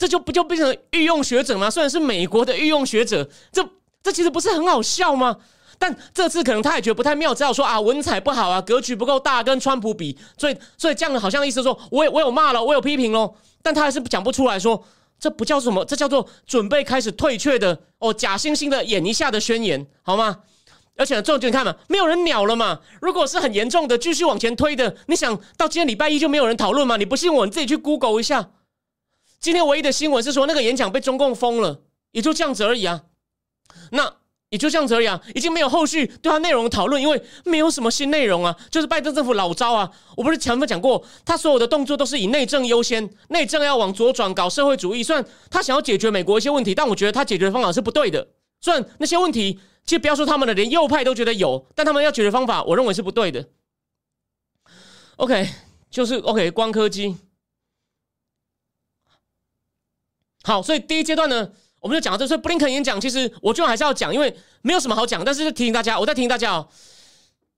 [0.00, 1.68] 这就不就变成御用学者吗？
[1.68, 3.62] 虽然是美国的御用学者，这
[4.02, 5.36] 这其实不是很好笑吗？
[5.78, 14.82] 但这次可能他也觉得不太妙，只好说啊文采不好啊，格局不够大，跟川普比，所以所以这样好像意思说，我我有骂了，我有批评喽，但他还是讲不出来说，
[15.18, 20.38] 这不叫什么，这叫做准备开始退却的哦，假惺惺的演一下的宣言，好吗？
[20.96, 22.80] 而且重点看嘛，没有人鸟了嘛。
[23.02, 26.96] 如果是很严重的，继续往前推的，你想到今天礼拜一就没有人讨论吗？
[26.96, 28.48] 你不信我，你自己去 Google 一下。
[29.40, 31.80] 今天唯一的新闻是说那个演讲被中共封了，
[32.12, 33.02] 也就这样子而已啊。
[33.90, 34.16] 那
[34.50, 38.54] 也就这样子而已啊，已经没有后续对他内容讨论，因为没有什么新内容啊。
[38.70, 45.02] 就是拜登政府老招啊，我不是前面讲过，他所有的动作都是以内政优先，内政要往左转搞社会主义。
[45.02, 48.26] 虽然他想要解决美国一些问题，但我觉得他解决的方法是不对的。
[48.60, 53.48] 虽然那些问题其实不要说他们的，连右派都觉得有，但他们要解决方法，我认为是不对的。
[55.16, 55.48] OK，
[55.88, 57.16] 就是 OK，光科技。
[60.42, 61.48] 好，所以第一阶段呢，
[61.80, 62.26] 我们就讲到这。
[62.26, 65.24] 所以布林肯演讲，其实我最后还是要讲，因为没有什么好讲。
[65.24, 66.66] 但是提醒大家，我再提醒大家哦，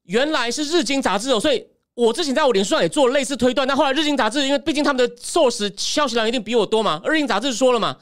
[0.05, 1.65] 原来是日经杂志哦，所以
[1.95, 3.67] 我之前在我脸书上也做类似推断。
[3.67, 7.97] 但后来日经杂志，因为毕竟他们的 source 消息量一定比我多嘛，日经杂志说了嘛，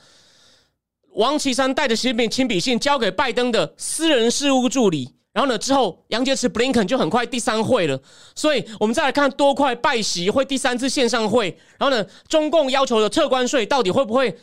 [1.13, 5.15] 王岐山带着习近平亲笔信交给拜登的私人事务助理。
[5.33, 8.01] 然后呢，之后杨洁篪布林肯就很快第三会了。
[8.35, 11.57] 所以我们再来看多快拜习会第三次线上会。
[11.79, 14.37] 然后呢，中共要求的撤关税到底会不会？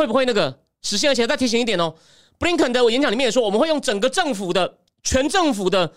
[0.00, 1.10] 会不会那个实现？
[1.10, 1.94] 而且再提醒一点哦，
[2.38, 5.92] 布林肯的演讲里面也说，我们会用整个政府的全政府的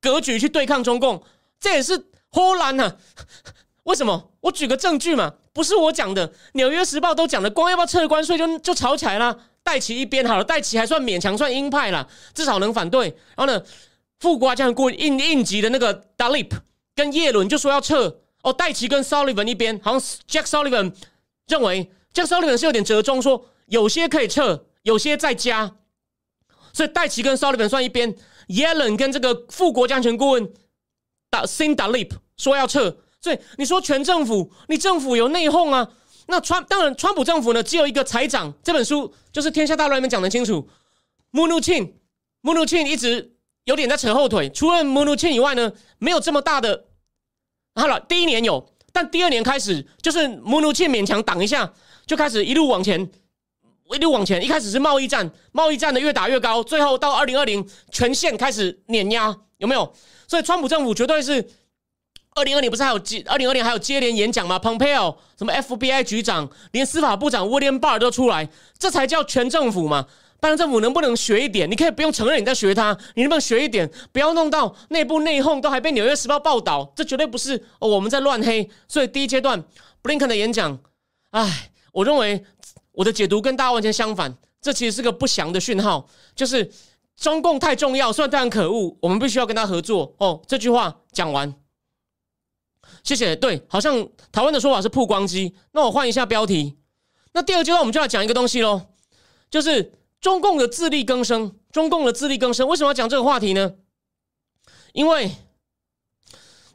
[0.00, 1.22] 格局去对抗中共，
[1.60, 2.96] 这也是荷兰呐？
[3.84, 4.30] 为什么？
[4.40, 9.38] 我举个证据嘛，不是我讲的，《纽约时报》都讲的，光要不要撤关税就就吵起来了。
[9.62, 13.08] 戴奇一边好了，戴奇还算勉强算鹰派了，至少能反对。
[13.36, 13.62] 然后呢，
[14.18, 16.50] 副国家顾问应应急的那个 Dalip
[16.96, 20.92] 跟叶伦就说要撤哦，戴奇跟 Sullivan 一边，好像 Jack Sullivan
[21.46, 25.76] 认为 Jack Sullivan 是有点折中，说有些可以撤，有些在加，
[26.72, 28.14] 所以戴奇跟 Sullivan 算一边，
[28.48, 30.52] 耶伦跟这个副国家安全顾问
[31.30, 35.88] 打 Sin Dalip 说要撤，所以你说全政府，你政府有内讧啊？
[36.26, 40.68] 那川当然，川普政府呢只有一个财长，这本书就是《天下大乱》里面讲的清楚
[41.32, 43.30] ，Munuchin，Munuchin 一直。
[43.64, 46.86] 有点在扯后腿，除了 m u n u c h i n 以外呢，没有这么大的。
[47.76, 51.72] 好了，第一年有，但第二年开始就是 m u n u c h i n 勉强挡一下，
[52.12, 53.00] 就开始一路往前，
[53.94, 54.44] 一路往前。
[54.44, 59.90] 一开始是贸易战，贸易战的越打越高，最后到二零二零全线开始碾压，有没有？
[60.28, 61.42] 所以川普政府绝对是
[62.34, 68.46] 二零二零不是还有接二零二零还有接连演讲吗？Pompeo 什么 FBI 局长，连司法部长 William Barr 都出来，
[68.78, 70.06] 这才叫全政府嘛。
[70.38, 71.70] 拜登政府能不能学一点？
[71.70, 73.90] 你可以不用承认你在学他，你能不能学一点？
[74.12, 78.68] 不要弄到内部内讧，都还被《纽约时报》报道，这绝对不是哦，我们在乱黑。
[78.86, 79.62] 所以第一阶段
[80.02, 80.78] 布林肯的演讲，
[81.30, 82.44] 唉，我认为
[82.90, 84.36] 我的解读跟大家完全相反。
[84.60, 86.72] 这其实是个不祥的讯号，就是
[87.16, 90.14] 中共太重要，虽然非可恶，我们必须要跟他合作。
[90.18, 91.54] 哦，这句话讲完，
[93.04, 93.36] 谢谢。
[93.36, 95.54] 对，好像台湾的说法是曝光机。
[95.70, 96.76] 那我换一下标题。
[97.32, 98.80] 那第二阶段我们就要讲一个东西喽，
[99.48, 99.92] 就是。
[100.22, 103.74] 中共的自力更生，中共的自力更生，为什么要讲这个话题呢？
[104.92, 105.32] 因为，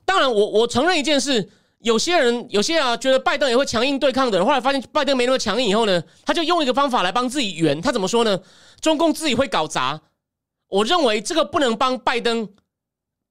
[0.03, 1.49] 当然，我我承认一件事，
[1.87, 7.81] 有些人有些啊，觉得拜登也会强硬对抗的人，后来发现拜登没那么强硬以后呢，他就用一个方法来帮自己圆。
[7.81, 8.37] 他怎么说呢？
[8.81, 10.01] 中共自己会搞砸。
[10.67, 12.49] 我认为这个不能帮拜登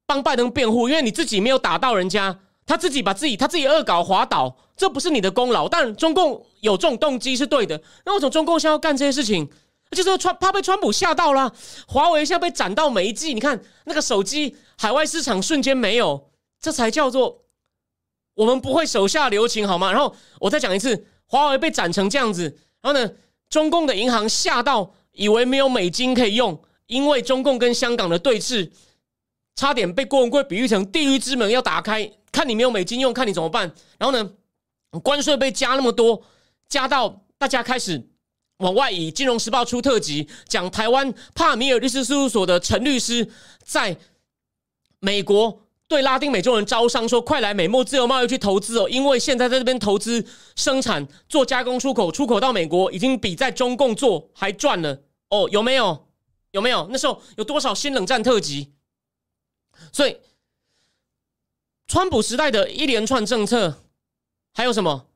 [0.07, 5.69] 帮拜登辩护，因为你自己没有打到人家，他自己把自己他自己恶搞滑倒，这不是你的功劳。
[5.69, 7.79] 但中共有这种动机是对的。
[8.07, 9.47] 那为什么中共现在要干这些事情？
[9.91, 11.53] 就是川怕被川普吓到了，
[11.87, 17.45] 华为现在被斩到没记，你看那个手机海外市场瞬间没有，这才叫做
[18.37, 19.91] 我们不会手下留情好吗？
[19.91, 22.45] 然后我再讲一次，华为被斩成这样子，
[22.81, 23.11] 然后呢，
[23.51, 28.71] 中共的银行吓到以为没有美金可以用，因为中共跟香港的对峙，
[29.57, 33.75] 差点被郭文贵比喻成地狱之门要打开，看你没有美金用，看你怎么办？
[33.99, 34.31] 然后呢，
[35.03, 36.23] 关税被加那么多，
[36.69, 38.09] 加到大家开始。
[38.61, 43.31] 往外以《金融时报》出特辑，讲台湾帕米尔律师事务所的陈律师
[43.63, 43.95] 在
[44.99, 50.25] 美国对拉丁美洲人招商，说快来美墨自由贸易去投资哦，因为现在在这边投资
[50.57, 56.07] 生产做加工出口，出口到美国已经比在中共做还赚了哦，有没有？
[56.51, 56.89] 有没有？
[56.91, 58.73] 那时候有多少新冷战特辑？
[59.93, 60.17] 所以，
[61.87, 63.83] 川普时代的一连串政策
[64.55, 65.07] 还有什么？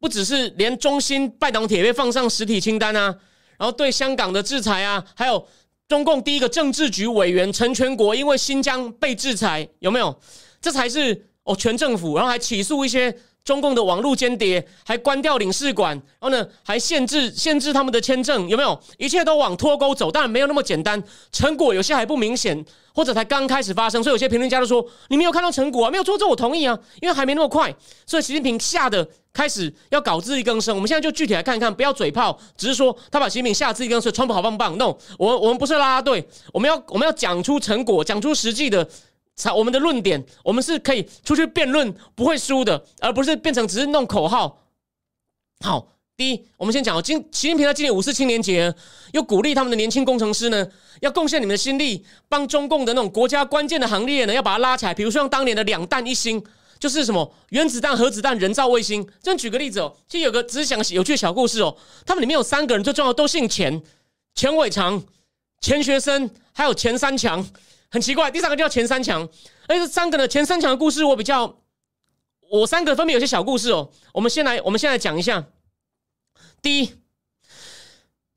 [0.00, 3.18] 不只是连中心拜党铁被放上实体清单啊，
[3.58, 5.46] 然后对香港的制裁啊，还有
[5.90, 10.16] 中共第一个政治局委员陈全国因为新疆被制裁，有没有？
[10.62, 13.12] 这才是哦全政府，然后还起诉一些。
[13.44, 18.78] 中共的网络间谍还关掉领事馆，然后呢还限制限制他们的签证，有没有？
[18.98, 21.02] 一切都往脱钩走，当然没有那么简单。
[21.32, 27.74] 成果有些还不明显，或者才刚开始发生，所以有些评论家都说你没有看到成果啊，没有做这我同意啊，因为还没那么快。
[28.06, 30.74] 所以习近平吓得开始要搞自力更生。
[30.74, 34.76] 我们现在就具体来看一看，不要嘴炮，只是说他把习近平吓自力更生，川普好棒棒。
[34.76, 38.86] No，我我们不是拉拉队，我们要我们要讲出成果，讲出实际的。
[39.40, 44.62] 才我们的论点，我们是可以出去辩论不会输的，而不是变成只是弄口号。
[45.60, 48.74] 好，第一，我们先讲哦，今习近平在今年五四青年节
[49.12, 50.66] 又鼓励他们的年轻工程师呢，
[51.00, 54.92] 要贡献你们的心力，帮中共的那种国家关键的行列呢，要把它拉起来。
[54.92, 56.42] 比如说像当年的两弹一星，
[56.78, 59.06] 就是什么原子弹、核子弹、人造卫星。
[59.22, 61.74] 这样举个例子哦，其实有个只是讲有趣的小故事哦，
[62.04, 63.82] 他们里面有三个人，最重要都姓钱，
[64.34, 65.02] 钱伟长、
[65.60, 67.46] 钱学森，还有钱三强。
[67.90, 69.28] 很奇怪，第三个叫前三强，
[69.66, 71.58] 而且这三个呢，前三强的故事我比较，
[72.50, 73.90] 我三个分别有些小故事哦。
[74.14, 75.44] 我们先来，我们先来讲一下。
[76.62, 76.94] 第一，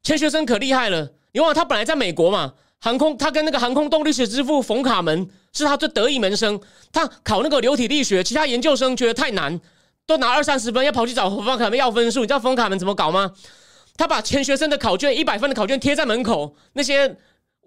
[0.02, 6.60] 钱学森可厉害了，因为他本来在美国嘛，航空，他跟那个航空动力学之父冯卡门是他最得意门生。
[6.92, 9.62] 他考那个流体力学，其他研究生觉得太难，
[10.08, 12.22] 都拿二三十分，要跑去找冯卡门要分数。
[12.22, 13.34] 你知道冯卡门怎么搞吗？
[13.96, 17.18] 他把钱学森的考卷一百分的考卷贴在门口，那些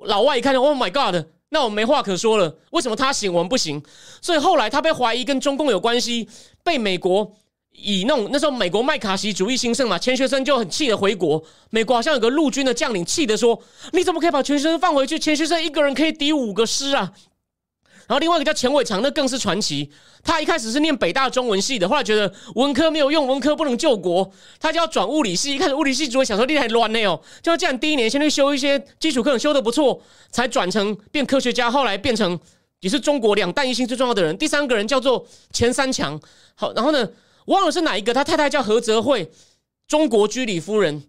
[0.01, 1.29] 老外一看，Oh my God！
[1.51, 3.83] 那我们没话可说了，为什么他行我们不行？
[4.21, 6.29] 所以后来他被怀疑跟中共有关系，
[6.65, 7.33] 被美国
[7.71, 11.43] 以弄那时候美国麦卡锡主义兴盛嘛，钱学森就很气的回国。
[11.71, 15.19] 美国好像有个陆军的将领气的说：“你怎么可以把钱学森放回去？
[15.19, 17.13] 钱学森一个人可以抵五个师啊！”
[18.07, 19.91] 然后另外一个叫钱伟长，那更是传奇。
[20.23, 25.55] 他一开始是念北大中文系的，后来觉得文科没有用，文科不能救国，他就要转物理系。
[25.55, 30.01] 一开始物理系主会想说厉害乱呢哦，就这样第一年先去修一些基础课，修的不错，
[30.31, 31.71] 才转成变科学家。
[31.71, 32.39] 后来变成
[32.81, 34.37] 也是中国两弹一星最重要的人。
[34.37, 36.21] 第三个人叫做钱三强，
[36.55, 37.09] 好，然后呢，
[37.47, 39.31] 忘了是哪一个，他太太叫何泽慧，
[39.89, 41.03] 中国居里夫人。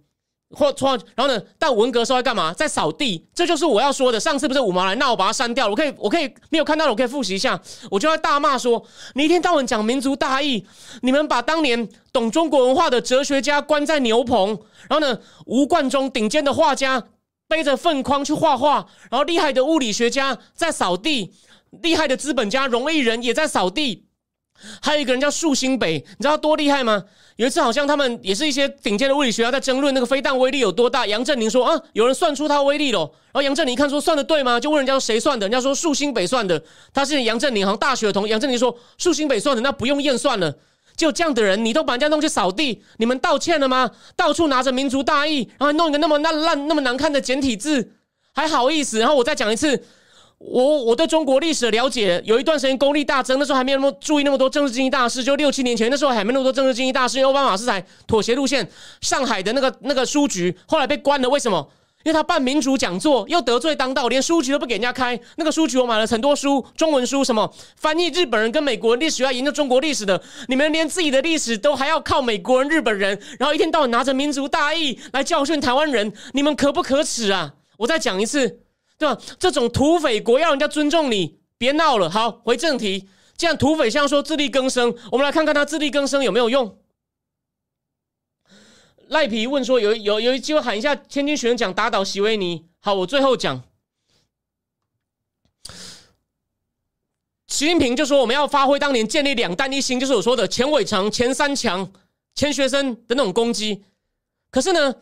[0.52, 1.42] 或错，然后呢？
[1.60, 2.54] 但文革时候在干嘛？
[2.54, 3.28] 在扫地。
[3.36, 4.18] 这就是我要说的。
[4.18, 5.72] 上次不是五毛来，那我把它删掉了。
[5.72, 7.60] 我可以，我可以没有看到，我可以复习一下。
[7.92, 8.82] 我就在大骂说：
[9.16, 10.66] 你一天到晚讲民族大义，
[11.02, 14.58] 你们把当年懂中国文化的哲学家关在牛棚，
[14.90, 17.04] 然后呢，吴冠中顶尖的画家
[17.50, 21.34] 背着粪筐去画画，然后厉害的物理学家在扫地，
[21.82, 24.07] 厉害的资本家荣毅人也在扫地。
[24.82, 27.04] 还有一个人叫树新北，你知道多厉害吗？
[27.36, 31.06] 有一次好像他们也是一些顶尖的物理学家在争论那个飞弹威力有多大。
[31.06, 33.00] 杨振宁说啊，有人算出它威力了。
[33.00, 34.60] 然后杨振宁一看说算的对吗？
[34.60, 35.46] 就问人家谁算的？
[35.46, 36.60] 人家说树新北算的。
[36.92, 38.28] 他是杨振宁好像大学的同。
[38.28, 40.52] 杨振宁说树新北算的，那不用验算了。
[40.96, 43.92] 就这样的人，你都把人家弄去扫地，你们道歉了吗？
[44.16, 47.92] 到处拿着民族大义，然后弄一个那么烂烂、那么难看的简体字，
[48.34, 48.98] 还好意思？
[48.98, 49.86] 然后我再讲一次。
[50.40, 58.70] 我我对中国历史的了解，有一段时间功力大增，那时候还没有那么注意那么多政治经济大事，就六七年前，那时候还没那么多政治经济大事，因为奥巴马是在妥协路线。
[59.02, 61.68] 上海的那个那个书局后来被关了，为什么？
[62.04, 65.20] 因为他办民主讲座，又得罪当道，连书局都不给人家开。
[65.38, 77.56] 那个书局我买了很多书，中文书，什么翻译日本人跟美国历史要研究中国历史的，你们连自己的历史都还要靠美国人、日本人，然后一天到晚拿着民族大义来教训台湾人，你们可不可耻啊？
[77.78, 78.60] 我再讲一次。
[78.98, 79.22] 对吧？
[79.38, 82.10] 这种土匪国要人家尊重你，别闹了。
[82.10, 83.08] 好，回正题。
[83.36, 86.80] 既然土匪像说自力更生，我们来看看他自力更生有没有用。
[89.10, 93.64] 赖皮问说：“有有有一机会喊一下天津学生奖打倒席维尼。”好，我最后讲。
[97.48, 101.90] 习近平就说：“我们要发挥当年建立两弹一星，就是我说的前伟长、前三强、
[102.36, 103.86] 前学生的那种攻击。”
[104.52, 104.94] 可是呢，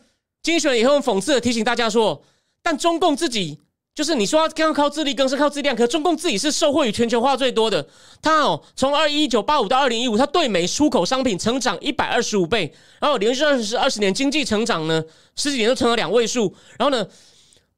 [0.42, 2.22] 金选也很讽刺的提醒大家说
[2.62, 3.58] ：“但中共自己。”
[3.96, 7.88] 就是你说刚刚靠自力更生、靠自量，可中共自己是受惠于全球化最多的。
[8.20, 12.70] 它哦，从二一九八五到二零一五，它对美出口商品成长一百二十五倍，
[13.00, 15.02] 然后连续二十二十年经济成长呢，
[15.34, 16.54] 十几年都成了两位数。
[16.78, 17.06] 然后呢，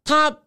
[0.02, 0.38] 它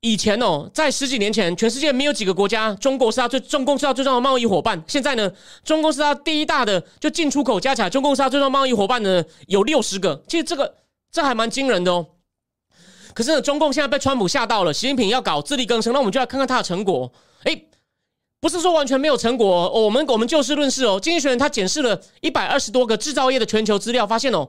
[0.00, 4.82] 以前哦，在十几年前，全世界没有几个国家，中国是它最中共是它最重要的贸易伙伴。
[4.88, 5.30] 现在呢，
[5.64, 10.20] 中共是它第一大的，就进出口加起来，中共是它最重要贸易伙伴呢，有六十个。
[10.26, 10.74] 其实这个
[11.12, 12.04] 这还蛮惊人的哦。
[13.14, 17.12] 可是呢，中共现在被川普吓到了，习近平要搞自力更生，那我们就来看看他的成果。
[17.44, 17.56] 哎，
[18.40, 20.98] 不是说完全没有成果，我们我们就事论事哦。
[21.00, 24.48] 经济学人他检视了一百二十多个制造业的全球资料，发现哦，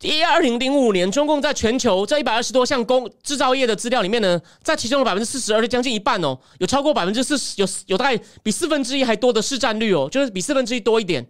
[0.00, 11.26] 一二零零五年，中共在全球这一百二十多项工制造业的资料里面呢，在其中的百分之四十，而且将近一半哦，有超过百分之四十，有有大概比四分之一还多的市占率哦，就是比四分之一多一点。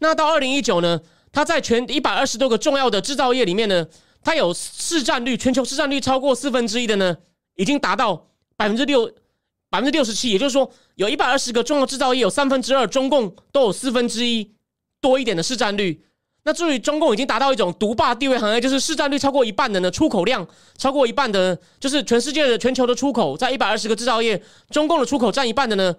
[0.00, 1.00] 那到二零一九呢，
[1.32, 3.86] 它在全一百二十多个重要的制造业里面呢。
[4.26, 7.16] 它有市占率，全球市占率超过四分之一的呢，
[7.54, 9.06] 已经达到百分之六，
[9.70, 10.30] 百分之六十七。
[10.30, 14.52] 也就是说，有一百二十个重要制造业，有三分之二中共都有四分之一
[15.00, 16.04] 多一点的市占率。
[16.42, 20.44] 那至于中共已经达到一种独霸地位行业，就是市占率超过一半的呢，出口量
[20.76, 25.94] 超过一半的，就是全世界的全球的出口，在一百二十个制造业，中共的出口占一半的呢，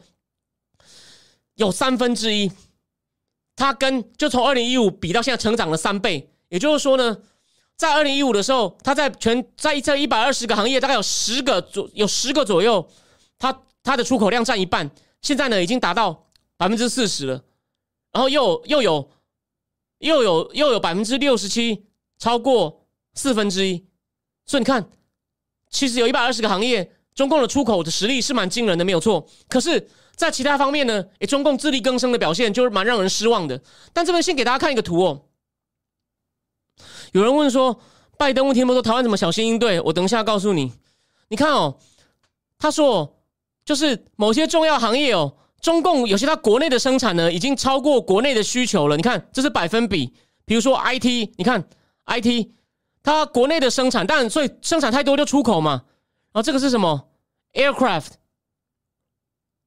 [1.56, 2.52] 有三分之一。
[3.56, 7.20] 它跟就从二零一五比到现在成长了三倍，也就是说呢。
[7.78, 12.86] 在二零一五的时候，它在全在这一百二十个行业，大概有十个左有十个左右，
[13.38, 14.90] 它它的出口量占一半。
[15.22, 17.44] 现在呢，已经达到百分之四十了。
[18.12, 19.12] 然后又又有
[20.00, 21.86] 又有又有百分之六十七，
[22.18, 23.86] 超过四分之一。
[24.48, 24.90] 所以你看，
[25.70, 29.28] 其实有一百二十个行业，中共的出口的实力是蛮惊人的，没有错。
[29.48, 33.62] 可是，在其他方面呢，诶，中共自力更生的表现就是蛮让人失望的。
[33.94, 35.27] 但这边先给大家看一个图哦。
[37.18, 37.80] 有人问说，
[38.16, 39.82] 拜登问题那么多，台湾怎么小心应对？
[39.82, 40.72] 我等一下告诉你。
[41.30, 41.78] 你看哦，
[42.60, 43.18] 他说，
[43.66, 48.96] 就是某些重要行业哦，中共有些它国内的生产呢，已经超过国内的需求了。
[48.96, 50.14] 你看，这是百分比。
[50.46, 51.68] 比如说 IT，你看
[52.06, 52.50] IT，
[53.02, 55.72] 它国内的生产，但所以生产太多就出口嘛。
[56.32, 57.10] 然后这个是什么
[57.54, 58.12] ？Aircraft，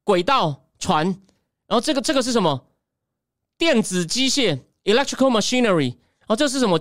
[0.04, 1.06] 轨道船。
[1.66, 2.64] 然后这个这个是什么？
[3.58, 5.96] 电子机械，Electrical Machinery。
[6.20, 6.78] 然后这是什么？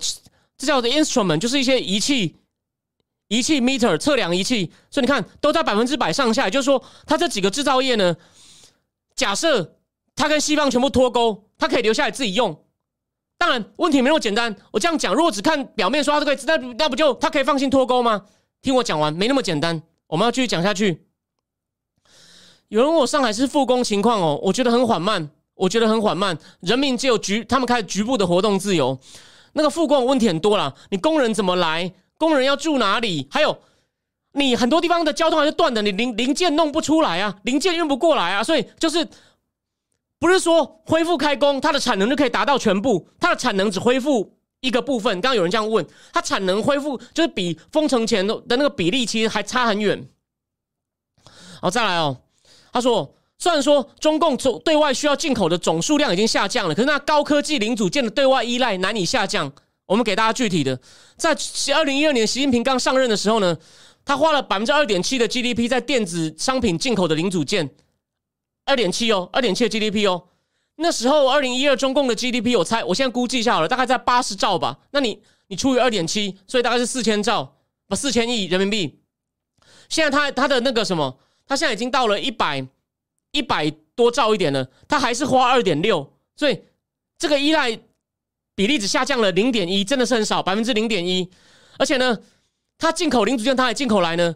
[0.59, 2.35] 这叫做 instrument，就是一些仪器、
[3.29, 6.45] 仪器 meter 测量仪器，所以你看都在百分之百上下。
[6.45, 8.15] 也就是说，它这几个制造业呢，
[9.15, 9.77] 假设
[10.15, 12.65] 它跟西方全部脱钩，它可以留下来自己用。
[13.37, 14.53] 当然，问题没那么简单。
[14.71, 18.25] 我这样讲，如果只看表面说它都可以，那那不就它可以放心脱钩吗？
[18.61, 19.81] 听我讲完，没那么简单。
[20.07, 21.05] 我们要继续讲下去。
[22.67, 26.37] 有人问我上海市复工情况哦，我觉得很缓慢，我觉得很缓慢。
[26.59, 28.99] 人民只有局，他们开始局部的活动自由。
[29.53, 31.93] 那个复工问题很多啦，你工人怎么来？
[32.17, 33.27] 工人要住哪里？
[33.31, 33.57] 还有
[34.33, 39.07] 你很多地方的交通还是断的，你零零件弄不出来啊，零件运不过来啊，所以就是
[40.19, 45.13] 不是说恢复开工，它的产能就可以达到全部，它的产能只恢复一个部分。
[45.21, 50.07] 刚刚有人这样问，它产能恢复就是比封城前的的那个比例其实还差很远。
[51.61, 52.17] 好，再来哦，
[52.71, 59.51] 他说，虽然说中共总对外需要进口的总数量已经下降了，可是那高科技零组件的对外依赖难以下降。
[59.87, 60.79] 我们给大家具体的，
[61.17, 61.35] 在
[61.73, 63.57] 二零一二年习近平刚上任的时候呢。
[64.05, 67.69] 他花了百分之二点七的 GDP 在电子商品进口的零组件，
[68.65, 70.23] 二点七哦，二点七的 GDP 哦。
[70.77, 74.79] 那时候二零一二中共的 GDP 我猜，我现在估计一下好了，大概在八十兆吧。
[74.91, 78.99] 那你你除以二点七，所以大概是四千兆，不四千亿人民币。
[79.89, 82.65] 现在他他的那个什么，他现在已经到了一百
[83.31, 86.61] 一百多兆一点呢，他还是花二点六，所以
[87.17, 87.79] 这个依赖
[88.55, 91.29] 比例只下降了零点一，真的是很少，百分之零点一，
[91.77, 92.17] 而且呢。
[92.81, 94.33] 他进口零组件，他还进口来呢。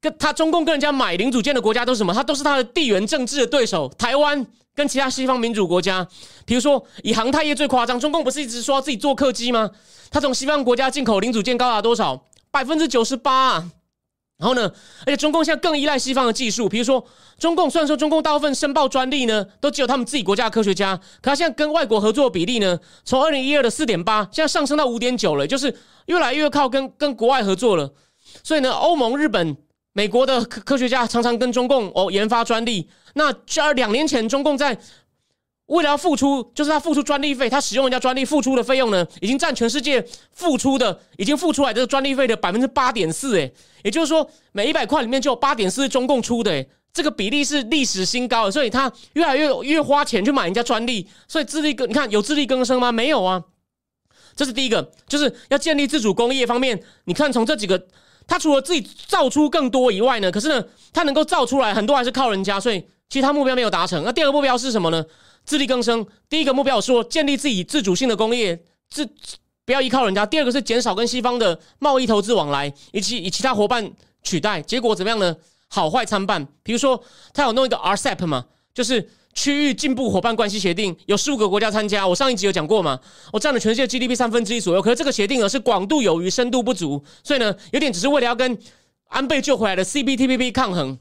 [0.00, 2.14] 跟他中共跟人家买零组件的国家都是什么？
[2.14, 3.88] 他都是他的地缘政治的对手。
[3.98, 6.06] 台湾跟其他西方民主国家，
[6.44, 9.68] 比如说以航太业最夸张，中共不是一直说自己做客机吗？
[10.12, 12.28] 他从西方国家进口零组件高达多少？
[12.52, 13.68] 百分之九十八。
[14.38, 14.70] 然后呢？
[15.06, 17.02] 而且中共现在更依赖西方的技术，比如说
[17.38, 25.74] 中共虽然说中共大部分申报专利呢，都只有他们自己国家的科学家，可他现在跟外国合作比例呢，从二零一二的四点八，现在上升到五点九了，就是
[26.06, 27.90] 越来越靠跟跟国外合作了。
[28.42, 29.56] 所以呢，欧盟、日本、
[29.94, 32.90] 美国的科科学家常常跟中共哦研发专利。
[33.14, 34.78] 那这两年前，中共在
[35.66, 43.50] 为了要付出，就是他付出专利费，他使用人家专利付出的费用呢，已经占全世界付出的，已经付出来这个专利费的百分之八点四，哎，
[43.82, 52.92] 也就是说每一百块里面就有八点四是中共出的，哎，这个比例是历史新高，所以他越来越越花钱去买人家专利，所以自力更，你看有自力更生吗？
[52.92, 53.42] 没有啊，
[54.36, 57.86] 这是第一个，就是要建立自主工业方面，你看从这几个，
[58.28, 64.04] 他除了自己造出更多以外呢，可是呢，他能够造出来很多还是靠人家，所以其他目标没有达成。
[64.04, 65.04] 那第二个目标是什么呢？
[65.46, 69.08] 自力更生，第一个目标说建立自己自主性的工业，自
[69.64, 70.26] 不要依靠人家。
[70.26, 73.90] 第二个是减少跟西方的贸易投资往来，以及以其他伙伴
[74.22, 74.60] 取代。
[74.60, 75.36] 结果怎么样呢？
[75.68, 76.46] 好坏参半。
[76.62, 82.06] 比如说，他有弄一个 RCEP 嘛，就是区域进步伙伴关系协定，有十五个国家参加。
[82.06, 83.00] 我上一集有讲过嘛，
[83.32, 84.82] 我占了全世界 GDP 三分之一左右。
[84.82, 88.58] 可是这个协定呢是广度有余，深度不足，所以呢有点只是为了要跟
[89.08, 90.98] 安倍救回来的 CPTPP 抗衡，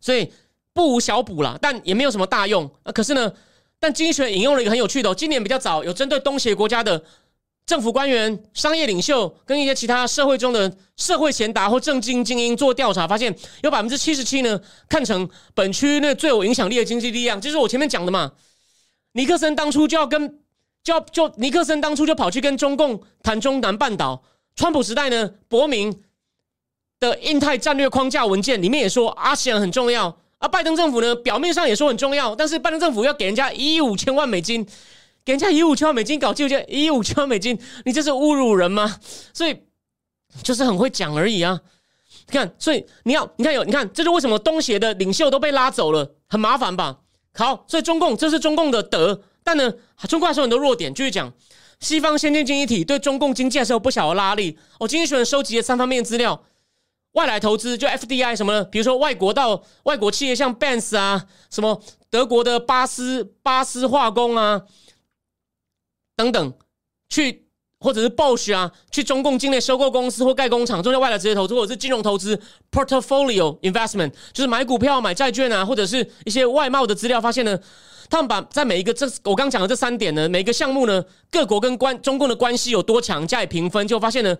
[0.00, 0.32] 所以
[0.72, 2.70] 不无小补啦，但也没有什么大用。
[2.84, 3.32] 啊，可是呢。
[3.80, 7.02] 但经济学引用了一个很有趣的，今年比较早有针对东协国家的
[7.64, 18.32] 政府官员、商业领袖跟一些其他社会中的社会贤达或政经精英做调查，发现有百分之七十七呢看成本区那最有影响力的经济力量，就是我前面讲的嘛。
[19.12, 20.40] 尼克森当初就要跟
[20.82, 24.22] 就要就尼克森当初就跑去跟中共谈中南半岛，
[24.56, 26.02] 川普时代呢，伯明
[26.98, 30.18] 的印太战略框架文件里面也说阿西安很重要。
[30.38, 34.64] 啊，拜登政府呢，表面上也说很重要，但是拜登政府要给人家一亿五千万美金，
[35.24, 39.00] 给人家一亿五千万美金搞救济，一亿五千万美金，你这是侮辱人吗？
[39.34, 39.56] 所以
[40.44, 41.60] 就是很会讲而已啊。
[42.28, 46.98] 你看，所以你要你看有你看，这是为什么东协的领袖都被拉走了，很麻烦吧？
[47.34, 49.72] 好，所以中共这是中共的德，但呢，
[50.08, 50.94] 中共还是有很多弱点。
[50.94, 51.32] 继续讲，
[51.80, 54.56] 西方先进经济体对中共经济还是有不小的拉力。
[54.78, 56.44] 我经济学人收集了三方面资料。
[57.18, 58.64] 外来投资就 FDI 什么呢？
[58.66, 64.62] 比如说外国到外国企业，像 Benz 啊，什么德国的巴斯巴斯化工啊
[66.14, 66.52] 等等，
[67.08, 67.48] 去
[67.80, 72.40] 或者是 Bosch 啊，去中共境内收购公司或盖工厂，中间外来直接投资或者是金融投资
[72.70, 77.58] Portfolio Investment，就是买股票、买债券啊，或者是一些外贸的资料，发现呢，
[78.08, 84.38] 他们把在每一个这我刚讲的这三点呢，每个项目呢，各国跟关中共的关系有多强，加以评分，就发现呢。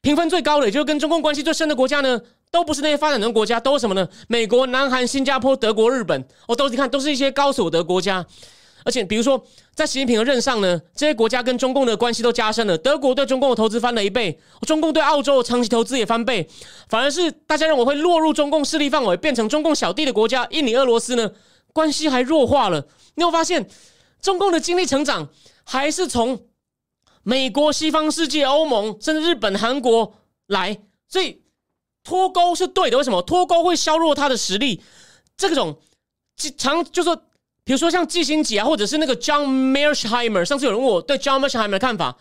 [0.00, 2.20] 评分最高的，也就是跟中共关系最深的国家呢，
[2.50, 4.08] 都不是那些发展中国家，都是什么呢？
[4.28, 8.24] 美国、南韩、新加坡、德国、日本，哦，都是看都是一些高所得国家。
[8.84, 9.44] 而且，比如说
[9.74, 12.78] 在习近平的任上呢，这些国家跟中共的关系都加深了。
[12.78, 16.48] 德国对中共的投资翻了一倍，中共对澳洲的长期投资也翻倍。
[16.88, 21.30] 反而是大家认为会落入中共势力范围，变成中共小弟的国家，印尼、俄罗斯呢，
[21.74, 22.86] 关系还弱化了。
[23.16, 23.68] 你有发现，
[24.22, 25.28] 中共的经济成长
[25.64, 26.40] 还是从。
[27.28, 30.14] 美国、西方世界、欧盟，甚至日本、韩国
[30.46, 31.42] 来，所以
[32.02, 32.96] 脱钩是对的。
[32.96, 34.82] 为什么脱钩会削弱他的实力？
[35.36, 35.78] 这种
[36.56, 37.14] 常就说，
[37.64, 42.16] 比如说像季星杰啊，或者是那个 John Mersheimer，上次有人问我对 John Mersheimer 的看法，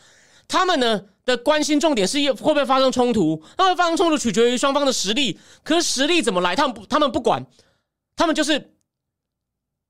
[0.46, 3.42] 他们呢的关心重点是会不会发生冲突？
[3.58, 7.46] 那会发生冲突取决于双方的实力，可是实力怎么来，他们不，他们不管，
[8.18, 8.74] 他们就是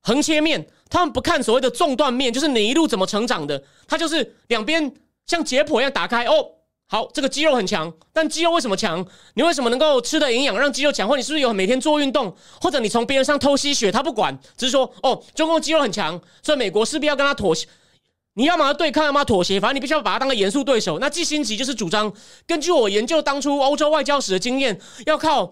[0.03, 4.93] 横切面，他们不看所谓的纵断面，就是你一路怎么成长的，他就是两边。
[5.27, 6.51] 像解剖一样打开哦，
[6.87, 9.05] 好，这个肌肉很强，但肌肉为什么强？
[9.33, 11.07] 你为什么能够吃的营养让肌肉强？
[11.07, 12.33] 或你是不是有每天做运动？
[12.61, 13.91] 或者你从别人上偷吸血？
[13.91, 17.67] 他不管，只是说哦，中共肌肉很强，所以美国势必要跟他妥协。
[18.35, 20.99] 你要么对抗，要么妥协，反正你必须要把他当个严肃对手。
[20.99, 22.13] 那季新吉就是主张，
[22.45, 25.51] 根据我研究当初欧洲外交史的经验，要靠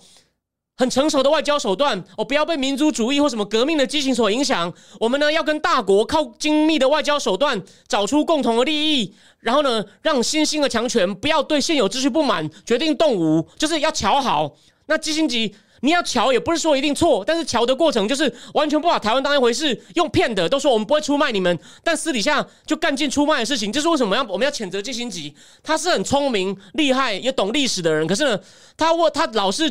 [0.78, 4.72] 很成熟的外交手段，哦，不要被民族主义或什么革命的激情所影响。
[5.00, 14.56] 我们呢要跟大国靠精密的外交手段，找出共同的利益，然后呢让新兴的强权不要对现有秩序不满，决定动武，就是要瞧好。
[14.88, 15.56] 那基辛吉。
[15.82, 23.72] 你要瞧，也不是说一定错，但是瞧的过程就是完全不把台湾当一回事，用骗的，都说我们不会出卖你们，但私底下就干尽出卖的事情。
[23.72, 25.36] 这是为什么要我们要谴责基辛吉？
[25.62, 28.40] 他是很聪明、厉害也懂历史的人，可是呢，
[28.76, 29.70] 他为他老是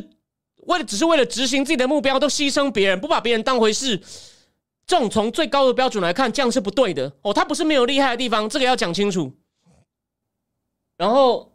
[0.67, 4.01] 为了只是为了执行自己的目标，都牺牲别人，不把别人当回事。
[4.87, 7.33] 这种从最高的标准来看，这样是不对的哦。
[7.33, 9.33] 他不是没有厉害的地方，这个要讲清楚。
[10.97, 11.53] 然后，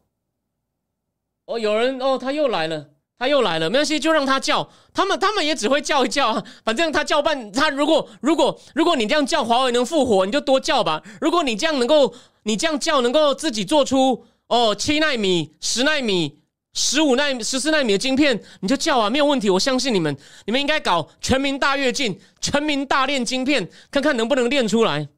[1.45, 2.89] 哦，有人哦，他又来了。
[3.19, 4.69] 他又来了，没关系，就让他叫。
[4.93, 7.51] 他们他们也只会叫一叫，反正他叫半。
[7.51, 11.03] 他如果如果如果你这样叫，华为能复活，你就多叫吧。
[11.19, 16.38] 如果你这样能够，你这样叫能够自己做出哦七纳米、十纳米、
[16.73, 19.49] 十五纳米、十四纳米的晶片，你就叫啊，没有问题。
[19.49, 20.15] 我相信你们，
[20.45, 25.09] 你们应该搞全民大跃进，全民大练晶片，看看能不能练出来。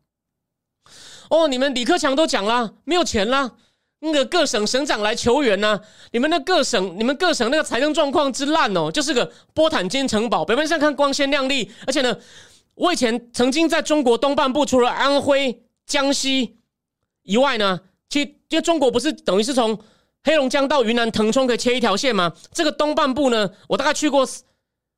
[1.30, 3.52] 哦，你们李克强都讲了，没有钱啦。
[4.04, 5.80] 那个各省省长来求援呢？
[6.12, 10.44] 你们的各省，你们各省那个财政状况之烂哦，就是个波坦金城堡。
[10.44, 12.18] 表面上看光鲜亮丽，而且呢，
[12.74, 16.58] 我以前曾经在中国东半部，除了安徽、江西
[17.22, 17.80] 以外呢，
[18.10, 19.78] 其实因为中国不是等于是从
[20.24, 22.32] 黑龙江到云南腾冲可以切一条线吗？
[22.54, 24.28] 这个东半部呢，我大概去过，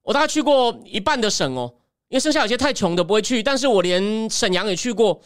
[0.04, 1.74] 我大概去过一半的省哦，
[2.10, 5.22] 因为剩下有些太穷的不会去，但是我连沈阳也去过。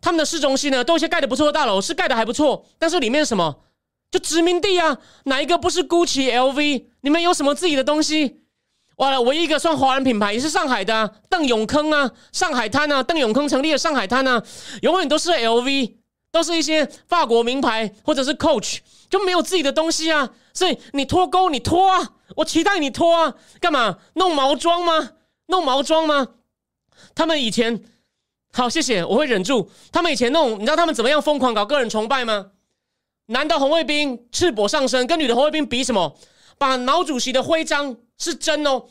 [0.00, 3.60] 他们的市中心呢，都一些盖的不错的大楼，是盖的还不错，但是里面什么
[4.10, 4.98] 就殖民地啊？
[5.24, 6.86] 哪一个不是 GUCCI、LV？
[7.02, 8.40] 你们有什么自己的东西？
[8.96, 14.42] 完了，唯一一个算华人品牌也是上海的啊邓永坑啊，上海滩啊，邓永坑成立的上海滩啊，
[14.82, 15.94] 永远都是 LV，
[16.32, 18.78] 都是一些法国名牌或者是 Coach，
[19.08, 20.28] 就没有自己的东西啊。
[20.52, 25.12] 所以你脱钩，你脱啊，我期待你脱啊，干嘛弄毛装吗？
[25.46, 26.26] 弄毛装吗？
[27.14, 27.84] 他们以前。
[28.54, 29.70] 好，谢谢，我会忍住。
[29.90, 32.50] 他们以前弄，你知道他们怎么样疯狂搞个人崇拜吗？
[33.26, 36.18] 男的红卫兵赤膊上身，跟女的红卫兵比什么？
[36.58, 38.84] 把毛主席的徽章是真哦，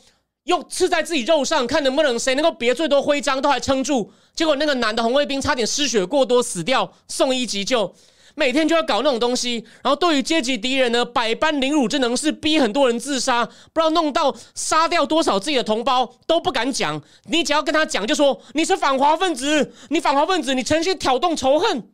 [0.44, 4.12] 又刺在自己肉上，看能不能谁能够别最多徽章都还撑住。
[4.34, 7.94] 结果那个男的红卫兵差点失血过多死掉，送医急救。
[8.34, 17.00] 每天就要搞那种东西，然后对于阶级敌人呢，百般凌辱之能事，逼很多人自杀，不知道弄到杀掉多少自己的同胞都不敢讲。
[17.26, 21.90] 你只要跟他讲，就说你是反华分子，你反华分子，你诚心挑动仇恨。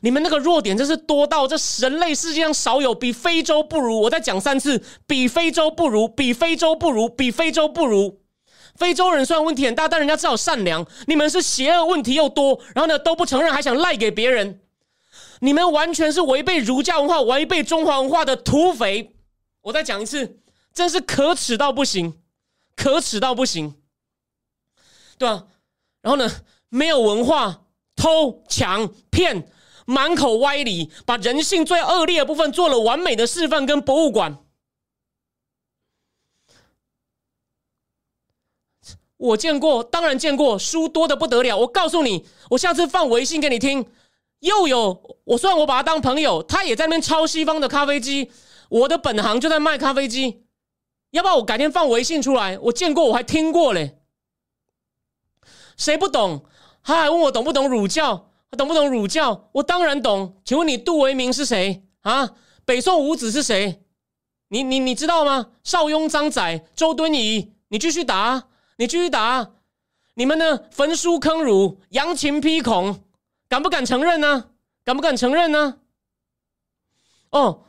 [0.00, 4.00] 你们那个弱点真是多到这人类世界上少有，比非洲不如。
[4.00, 8.20] 我再讲三次，比非洲不如，比非洲不如，比非洲不如。
[8.74, 10.86] 非洲人虽然问题很大，但人家至少善良。
[11.06, 14.60] 你们是邪恶，问题又多，然后呢都不承认，还想赖给别人。
[15.40, 19.14] 你们完全是违背儒家文化、违背中华文化的土匪！
[19.62, 20.40] 我再讲一次，
[20.74, 22.20] 真是可耻到不行，
[22.74, 23.74] 可耻到不行，
[25.18, 25.46] 对吧？
[26.02, 26.30] 然后呢，
[26.68, 27.62] 没有文化，
[27.96, 29.48] 偷抢骗，
[29.86, 34.38] 满口歪理，把人性最恶劣的部分做了完美的示范跟博物馆。
[39.16, 41.56] 我见过，当然见过，书多的不得了。
[41.56, 43.90] 我告诉你，我下次放微信给你听。
[44.40, 48.30] 又有我，虽然我把他当朋友，他也在那边抄西方的咖啡机。
[48.68, 50.44] 我的本行就在卖咖啡机，
[51.12, 52.58] 要不要我改天放微信出来？
[52.58, 53.98] 我见过，我还听过嘞。
[55.76, 56.44] 谁不懂？
[56.82, 58.30] 他还问我懂不懂儒教？
[58.50, 59.48] 懂不懂儒教？
[59.52, 60.40] 我当然懂。
[60.44, 62.34] 请问你杜维明是谁啊？
[62.64, 63.82] 北宋五子是谁？
[64.48, 65.50] 你你你知道吗？
[65.64, 69.50] 邵雍、张载、周敦颐，你继续答，你继续答。
[70.14, 70.60] 你们呢？
[70.70, 73.04] 焚书坑儒，扬秦批孔。
[73.48, 74.50] 敢不敢承认呢？
[74.84, 75.78] 敢不敢承认呢？
[77.30, 77.64] 哦，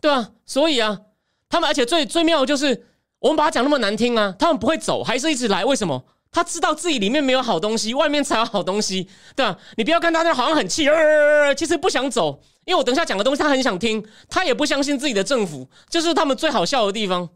[0.00, 1.02] 对啊，所以啊，
[1.48, 2.86] 他们而且最最妙的就是，
[3.18, 5.64] 我们把它讲那么难听啊，他们不会走，还是一直来。
[5.64, 6.04] 为什么？
[6.32, 9.06] 他知道自己里面没有好东西，外面才有好东西，
[9.36, 9.58] 对吧？
[9.76, 17.28] 你不要看他那好像很气，呃其实不想走，因为我等下讲的东西他很想听，他也不相信自己的政府，这是他们最好笑的地方。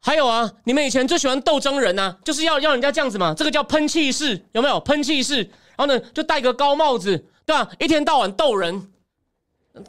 [0.00, 5.38] 还有啊，你们以前最喜欢斗争人呐，就是要要人家这样子嘛，这个叫喷气式，有没有喷气式？
[5.76, 7.70] 然后呢，就戴个高帽子，对吧？
[7.78, 8.92] 一天到晚斗人，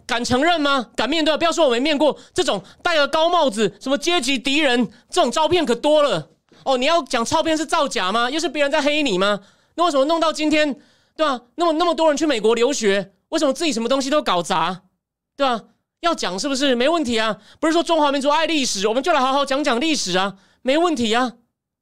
[0.07, 0.89] 敢承认吗？
[0.95, 1.36] 敢面对？
[1.38, 6.29] 不要说我没面过这种戴个高帽子，什么阶级敌人这种照片可多了
[6.66, 6.78] 哦。
[6.78, 8.30] 你要讲照片是造假吗？
[8.30, 9.39] 又是别人在黑你吗？
[9.76, 10.74] 那为什么弄到今天
[11.16, 11.41] 对吧？
[11.55, 14.82] 那么那么多人去美国留学，为什么自己什么东西都搞砸，
[15.38, 15.63] 对吧？
[16.01, 17.38] 要讲是不是没问题啊？
[17.59, 21.38] 不是说中华民族爱历史，我们就来好好讲讲历史啊，没问题呀，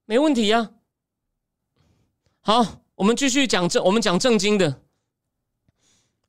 [0.05, 0.69] 没问题呀。
[2.39, 2.65] 好，
[2.95, 4.65] 我们继续讲正，我们讲正经的。
[4.65, 4.77] 然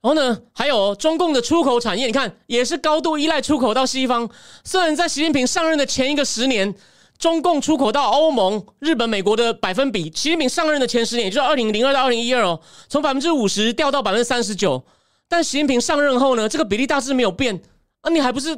[0.03, 4.29] 后呢，还有中共的出口产业，你看也是高度依赖出口到西方。
[4.65, 6.75] 虽然在习近平上任的前一个十年，
[7.19, 14.85] 中共出口到欧盟、日本、美国的百分比，习近平上任的前十年，也就是二零零二到二零一二哦，从百分之五十掉到百分之三十九。
[15.29, 17.63] 但习近平上任后呢，这个比例大致没有变。
[18.03, 18.55] 啊，你还不是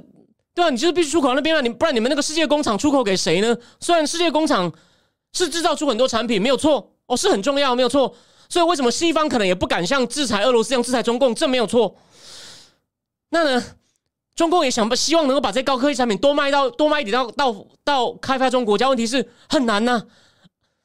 [0.53, 0.71] 对吧？
[0.71, 3.57] 你就是必须出口那边啊，你不然你们那个世界工厂出口给谁呢？
[3.79, 4.73] 虽然世界工厂
[5.33, 8.13] 是制造出很多产品，没有错哦，是很重要，没有错。
[8.49, 11.35] 所以为什么西方可能也不敢像制裁俄罗斯一样制裁中共？
[11.35, 11.97] 这没有错。
[13.31, 13.65] 那呢，
[14.37, 20.03] 中共也想希望能够把这高科技产品多卖到多卖一点到到到开发中国家，问题是很难呐。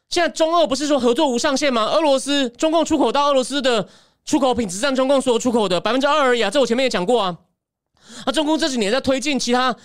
[0.10, 1.84] 现在中俄不是说合作无上限吗？
[1.86, 3.88] 俄罗斯中共出口到俄罗斯的
[4.26, 7.38] 出口品只占中共所有出口的百分之二而已啊，这我前面也讲过啊。
[8.26, 9.76] 啊，中共这几年在推进其他，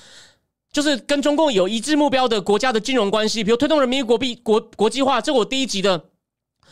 [0.72, 5.20] 就是跟中共有一致目标的国家的金融关系，比如推动人民币国币国国际化。
[5.20, 6.04] 这我第一集的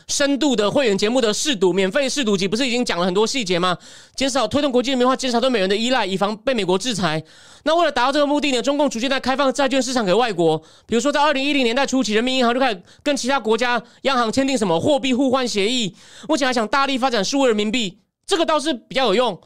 [0.07, 3.77] 深度的会员节目的试读免费试读集，不是已经讲了很多细节吗？
[4.15, 7.23] 减少推动国际人民化，减少对美元的依赖，以防被美国制裁。
[7.63, 15.95] 那为了达到这个目的呢，中共逐渐在开放债券市场给外国，比如说在二零一零年代初期，人民银行就开始跟其他国家央行签订什么货币互换协议。
[16.27, 17.97] 目前还想大力发展数位人民币，
[18.27, 19.41] 这个倒是比较有用。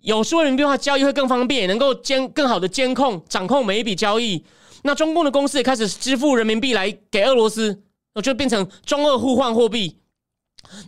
[0.00, 4.44] 有数位人民币话交易会更方便，也能够监更好的监控掌控每一笔交易。
[4.82, 7.83] 那中共的公司也开始支付人民币来给俄罗斯，
[8.22, 9.98] 就变成中俄互换货币。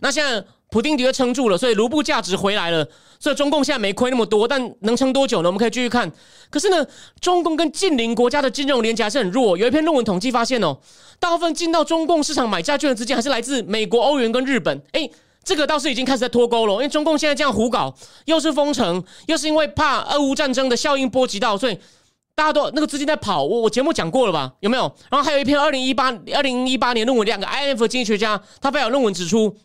[0.01, 2.87] 那现在普丁的确撑住了，所以卢布价值回来了，
[3.19, 4.47] 所以中共现在没亏那么多。
[4.47, 5.49] 但能撑多久呢？
[5.49, 6.11] 我们可以继续看。
[6.49, 6.85] 可是呢，
[7.21, 9.57] 中共跟近邻国家的金融连接还是很弱。
[9.57, 10.77] 有一篇论文统计发现哦，
[11.19, 14.81] 大部分进到中共市场买债券的资金还是来自美国、欧元跟日本。
[14.91, 15.09] 哎。
[15.43, 21.79] 这个倒是已经开始在脱钩了，因为中共现在这样胡搞，又是封城，又是因为怕俄乌战争的效应波及到，所以
[22.37, 23.43] 大家都那个资金在跑。
[23.43, 24.53] 我我节目讲过了吧？
[24.59, 24.83] 有没有？
[25.09, 29.57] 然后还有一篇二零一八二零一八年论文，两个 IF 经济学家他发表论文指出，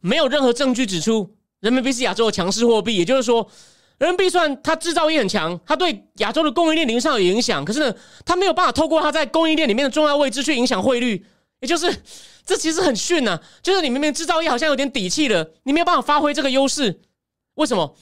[0.00, 2.96] 没有任何证据指出人民币是亚洲的强势货币。
[2.96, 3.46] 也就是说，
[3.98, 7.94] 人民币虽然它制造业很强，它对亚洲的供应链零上有影响，可是呢，
[8.24, 11.26] 它没有办法透过它在供应链里面的重要位置去影响汇率，
[11.60, 11.94] 也就是。
[12.48, 16.98] 这其实很逊呐，就是你明明制造业好像有点底气了，你没有办法发挥这个优势，
[17.56, 17.94] 为什么？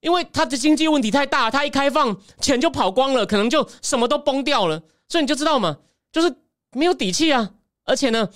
[0.00, 5.78] 因为它的经济问题太大，它一开放钱就跑光了，可能就什么都崩掉了，所以你就知道嘛，
[6.12, 6.34] 就是
[6.72, 7.50] 没有底气啊。
[7.84, 8.28] 而且呢，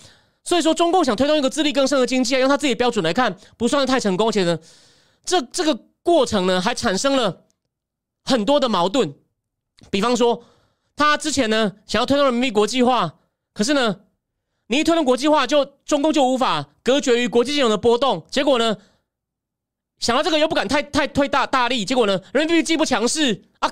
[0.43, 4.29] 所以说中共想推动一个自力更生的经济啊，用他自己的标准来看，不算太成功。
[4.29, 4.59] 而且呢，
[5.25, 7.45] 这这个过程呢，还产生了
[8.25, 9.15] 很多的矛盾。
[9.91, 10.45] 比方说，
[10.97, 13.15] 他之前呢想要推动人民币国际化，
[13.53, 14.01] 可是呢。
[14.67, 18.25] 你一推动国际化，就中共就无法隔绝于国际金融的波动。
[18.31, 18.79] 结果呢，
[20.05, 21.83] 想到这个又不敢太太推大大力。
[21.83, 23.71] 结果呢，人民币既不强势啊，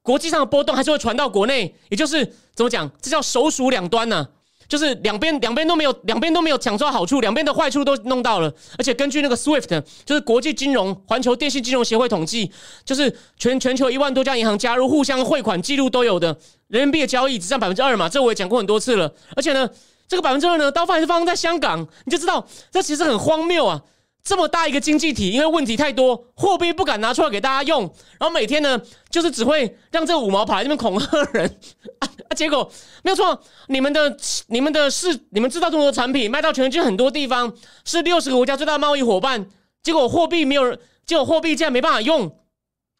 [0.00, 1.74] 国际上的波动还是会传到国内。
[1.88, 2.24] 也就是
[2.54, 4.28] 怎么讲，这叫手鼠两端呢？
[4.68, 8.54] 就是两边两边都没有，两边都没有享受到好处，两边的坏处都弄到了。
[8.78, 12.52] 而且根据那个 SWIFT，就是国际金融环球电信金融协会统计，
[12.84, 18.08] 就是全全球一万多家银行加入，互相汇款记录都有的，人民币的交易只占百分之二嘛。
[18.08, 19.12] 这我也讲过很多次了。
[19.34, 19.68] 而且呢。
[20.08, 23.80] 这个百分之二呢，刀放还是发生在香港，你就知道这其实很荒谬啊！
[24.24, 27.82] 这么大一个经济体，因为问题太多，货币不敢拿出来给大家用，
[28.18, 31.58] 然后每天呢，就是只会让这五毛跑来这边恐吓人
[31.98, 32.08] 啊！
[32.36, 32.70] 结果
[33.02, 34.16] 没有错，你们的、
[34.46, 37.52] 你们的是你们制造这么多产品，卖到全世界很多地方，
[37.84, 39.46] 是六十个国家最大的贸易伙伴，
[39.82, 42.38] 结果货币没有，结果货币竟然没办法用，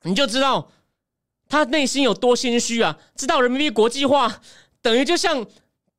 [0.03, 0.71] 你就知道
[1.49, 2.99] 他内心有多心虚啊！
[3.15, 4.41] 知道人民币国际化
[4.81, 5.47] 等于就像。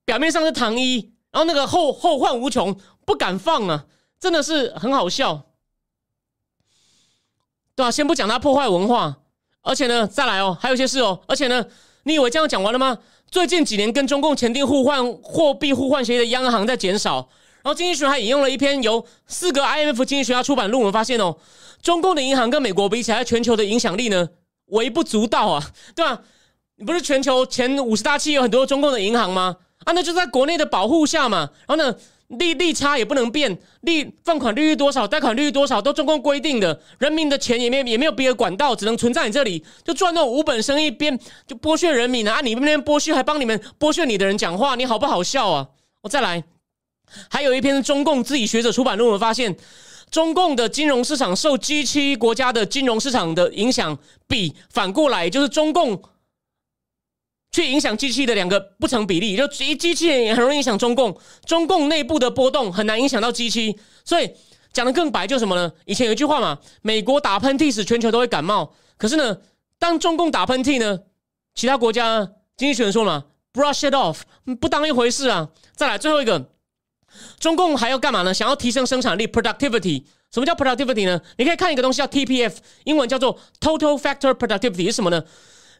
[0.06, 3.86] 表面上是糖衣，然后那个后后患无穷，不敢放啊，
[4.24, 5.44] 真的是很好笑，
[7.76, 7.92] 对吧？
[7.92, 9.18] 先不讲他破坏文化，
[9.62, 11.66] 而且呢，再来哦，还有一些事哦，而且呢，
[12.04, 12.98] 你以为这样讲完了吗？
[13.30, 17.16] 最近几年跟中共签订互换货币互换协议的央行在减少，
[17.64, 21.36] 然后经济学还引用了一篇由四个 IMF 经济学家出版论文，发现哦，
[21.82, 24.30] 中共的银行跟美国比起来，全球的影响力呢
[24.68, 25.62] 微不足道啊，
[25.94, 26.22] 对吧？
[26.78, 29.58] 你不是全球前五十大企业有很多中共的银行吗？
[29.84, 31.94] 啊，那就在国内的保护下嘛，然后呢，
[32.38, 41.18] 利利差也不能变，利放款利率多少，贷款利率多少都中共规定的，人民的钱也没也没有别的管道，只能存在你这里，就赚那种无本生意，边
[41.48, 42.42] 就剥削人民啊！
[42.42, 45.68] 你们那边剥削，还帮你们剥削你的人讲话，你好不好笑啊？
[46.02, 46.44] 我再来，
[47.30, 49.56] 还有一篇中共自己学者出版论文发现，
[50.10, 56.02] 中共的金融市场受 G 七国家的金融市场的影响比反过来，就是中共。
[57.54, 64.30] 去影响机器的两个不成比例，就一机器人也很容易影响中共，中共内部的波动很难影响到机器，所以
[64.74, 65.72] 讲的更白，就什么呢？
[65.86, 69.38] 以前有一句话嘛，美国打喷嚏时全球都会感冒，可是呢，
[69.78, 71.00] 当中共打喷嚏呢，
[71.54, 72.28] 其他国家
[72.58, 74.22] 经济学人说嘛，brush it off，
[74.60, 75.50] 不当一回事啊。
[75.76, 76.50] 再来最后一个，
[77.40, 78.34] 中共还要干嘛呢？
[78.34, 80.04] 想要提升生产力 （productivity）。
[80.32, 81.22] 什么叫 productivity 呢？
[81.38, 85.24] 你可以看一个东西叫 TPF，英文叫做 total factor productivity 是什么呢？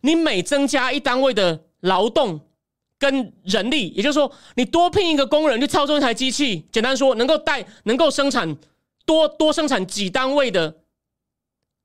[0.04, 2.40] 你每增加一单位的劳动
[3.00, 8.58] 跟人力，也就是说，你多聘一个工人去操纵一台机器，简单说，能够带能够生产
[9.06, 10.78] 多多生产几单位的，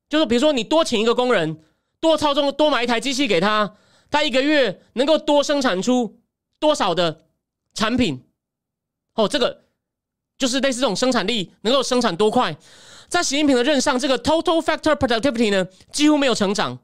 [0.07, 1.59] 就是比如说你多请一个工人，
[1.99, 3.75] 多操纵多买一台机器给他，
[4.11, 6.19] 他一个月能够多生产出
[6.59, 7.25] 多少的
[7.73, 8.23] 产品？
[9.15, 9.65] 哦，这个。
[10.37, 12.55] 就是类似这种生产力能够生产多快，
[13.09, 16.79] 在习近平的任上，这个 total factor productivity 呢几乎没有成长，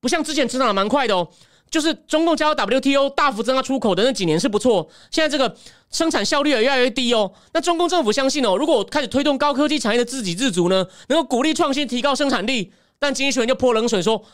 [0.00, 1.28] 不像之前成长的蛮快的哦。
[1.70, 5.56] 就是中共加入 WTO 大幅增加出口的那几年是不错，现在这个
[5.92, 7.32] 生产效率也越来越低哦。
[7.52, 14.24] 那中共政府相信哦，如果开始推动高科技产业的自给自足呢，能够鼓励创新，提高生产力，但经济学人就泼冷水说。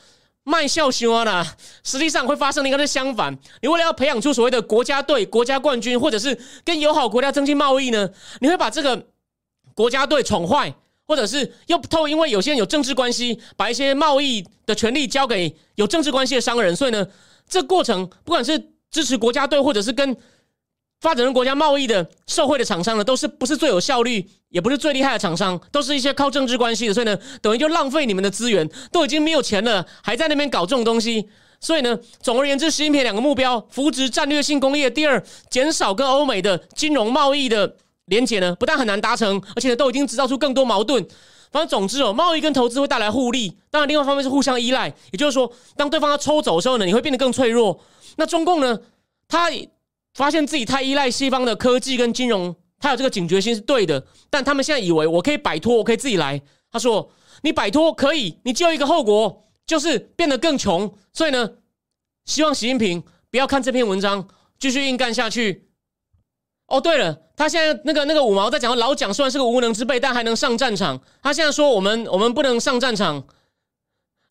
[0.48, 3.36] 卖笑型啊啦，实际上会发生的应该是相反。
[3.62, 8.08] 你为了要培养出所谓的国家队、国家冠军，或者是跟友好国家增进贸易呢，
[8.38, 9.06] 你会把这个
[9.74, 10.72] 国家队宠坏，
[11.06, 16.74] 或者是又不透因为有些人有政治关系，把一些贸易的权利交给有政治关系的商人。
[16.74, 17.06] 所以呢，
[17.48, 18.58] 这过程不管是
[18.90, 20.16] 支持国家队，或者是跟
[21.00, 31.28] 发展中国家贸易的社会的厂商呢，都是不是最有效率，也不是最厉害的厂商，都是一些靠政治关系的，所以呢，等于就浪费你们的资源，都已经没有钱了，还在那边搞这种东西。
[31.60, 37.76] 所以呢，总而言之，习近平两个目标：扶植战略性工业；第二，减少跟欧美的金融贸易的
[38.06, 41.06] 连结呢，不但很难达成，而且呢，都已经制造出更多矛盾。
[41.52, 44.92] 反正总之哦，贸易跟投资会带来互利，当然另外一方面是互相依赖。
[45.12, 47.80] 也就是说，当对方要抽走的时候呢，你会变得更脆弱。
[48.16, 48.78] 那中共呢，
[49.28, 49.50] 他。
[50.14, 56.40] 发现自己太依赖西方的科技跟金融，他有这个警觉心是对的，但他们现在以为我可以摆脱，我可以自己来。
[56.72, 57.10] 他说
[57.44, 61.46] ：“你摆脱可以，你只有一个后果，就是变得更穷。”所以呢，
[62.24, 64.26] 希望习近平不要看这篇文章，
[64.58, 65.65] 继续硬干下去。
[66.66, 71.00] 哦，对了，他现在那个那个五毛在讲老蒋虽然是个无能之辈，但还能上战场。
[71.22, 73.22] 他现在说我们我们不能上战场。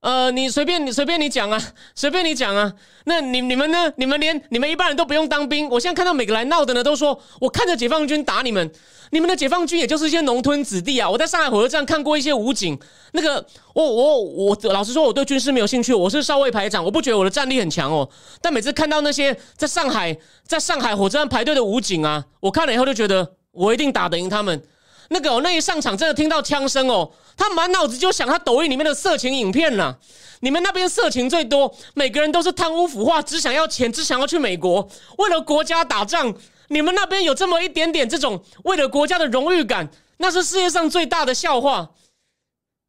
[0.06, 1.60] 呃，你随便你随便你讲啊，
[1.96, 2.72] 随便你讲啊。
[3.06, 3.92] 那你你们呢？
[3.96, 5.68] 你们连你们一般人都不用当兵。
[5.68, 8.72] 我现在看到每个来闹的呢，都说我看着解放军打你们。
[9.10, 11.10] 你们的解放军也就是一些农村子弟啊。
[11.10, 12.78] 我在上海火车站看过一些武警，
[13.14, 13.44] 那个
[13.74, 15.92] 我我我老实说，我对军事没有兴趣。
[15.92, 18.08] 我是少尉排长，我不觉得我的战力很强哦。
[18.40, 24.62] 但每次看到那些在上海在上海火车站排队的武警啊，我看了以后就觉得我一定打得赢他们。
[25.10, 29.98] 那个那一上场，真的听到枪声哦，他满脑子就想他抖音里面的色情影片了。
[30.42, 36.34] 你们那边色情最多，每个人都是贪污腐化，只想要钱，只想要去美国，为了国家打仗。
[36.68, 41.92] 你们那边有这么一点点这种为了国家的荣誉感，那是世界上最大的笑话。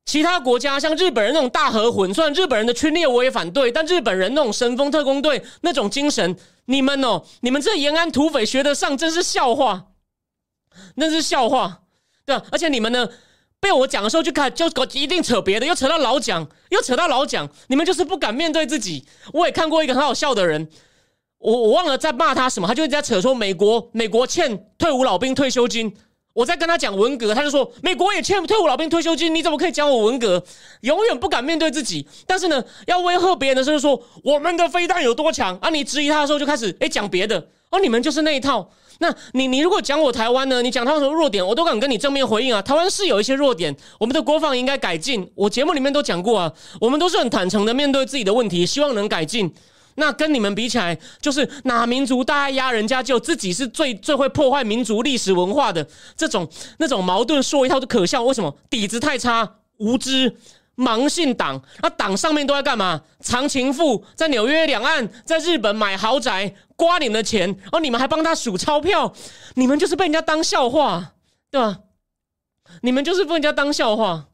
[0.07, 6.37] 其他国家像日本人那种大和魂，虽然日本人的侵略我也反对，但日本人那种神风特工队那种精神，
[6.67, 9.87] 你们哦，你们这延安土匪学得上，真是笑话，
[10.95, 11.83] 那是笑话。
[12.25, 13.09] 对吧，而且你们呢，
[13.61, 19.05] 被我讲的时候就开，就搞一定扯别的，又扯到老蒋，又扯到老蒋，你们就是不敢面对自己。
[19.33, 20.69] 我也看过一个很好笑的人，
[21.39, 25.97] 我我忘了在骂他什么，他就一直在扯说美国美国欠退伍老兵退休金。
[26.33, 30.45] 我在跟他讲文革，他就说美国也欠退伍老兵退休金，你怎么可以讲我文革？
[30.83, 35.71] 永远不敢面对自己，但是呢，要威吓别人的时候说我们的飞弹有多强啊？
[35.71, 38.71] 你质疑他的时候就开始哎讲别的，哦，你们就是那一套。
[38.99, 40.63] 那你你如果讲我台湾呢？
[40.63, 42.63] 你讲他什么弱点，我都敢跟你正面回应啊。
[42.63, 45.31] 台湾是有一些弱点，我们的国防应该改进。
[45.35, 49.53] 我节目里面都讲过啊，我们都是很坦诚的面对自己的问题，希望能改进。
[49.97, 55.87] 那跟你们比起来，就是哪民族大爱压人家，就自己是最最会破坏民族历史文化的
[56.17, 58.23] 这种那种矛盾，说一套就可笑。
[58.23, 60.37] 为什么底子太差，无知？
[60.77, 63.03] 盲信党，那党上面都在干嘛？
[63.21, 69.15] 藏情妇，在纽约两岸，在日本买豪宅，刮你们的钱，哦你们还帮他数钞票，
[69.55, 71.15] 你们就是被人家当笑话，
[71.51, 71.81] 对吧？
[72.83, 74.29] 你们就是被人家当笑话，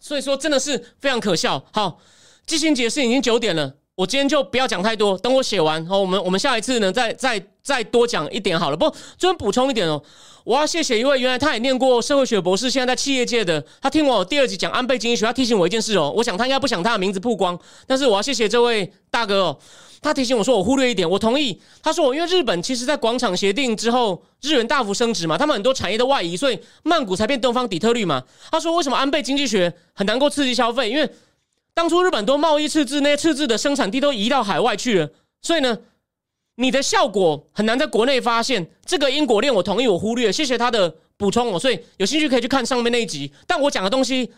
[0.00, 1.66] 所以说真的是非常可笑。
[1.72, 2.00] 好，
[2.46, 8.76] 季星解释已经九点了，我今天就不要讲太多，等我写完，好，我们我们下一次呢，再再再多讲一点好了。
[8.76, 8.88] 不，
[9.18, 10.00] 这边补充一点哦。
[10.44, 13.60] 我要谢谢一位原来他也念过社会学博士，现在在企业界的。
[13.82, 16.14] 他听我第二集讲安倍经济学，他提醒我一件事哦。
[16.16, 19.58] 我想他应该不想他的名字曝光，但是我要谢谢这位大哥哦。
[20.00, 21.60] 他提醒我说我忽略一点，我同意。
[21.82, 28.22] 他说我因为日本其实在广场协定之后，日元大幅升值嘛，他们很多产业的外移，所以曼谷才变东方底特律嘛。
[28.52, 30.88] 他说为什么安倍经济学很难够刺激消费？
[30.88, 31.10] 因为
[31.78, 35.08] 当初日本多贸易赤字，那些赤字的生产地都移到海外去了，
[35.40, 35.78] 所以呢。
[36.60, 38.68] 你的效果很难在国内发现。
[38.84, 41.56] 这个因果链我同意，我忽略，谢谢他的补充哦。
[41.56, 43.32] 所以有兴趣可以去看上面那一集。
[43.46, 44.28] 但我讲的东西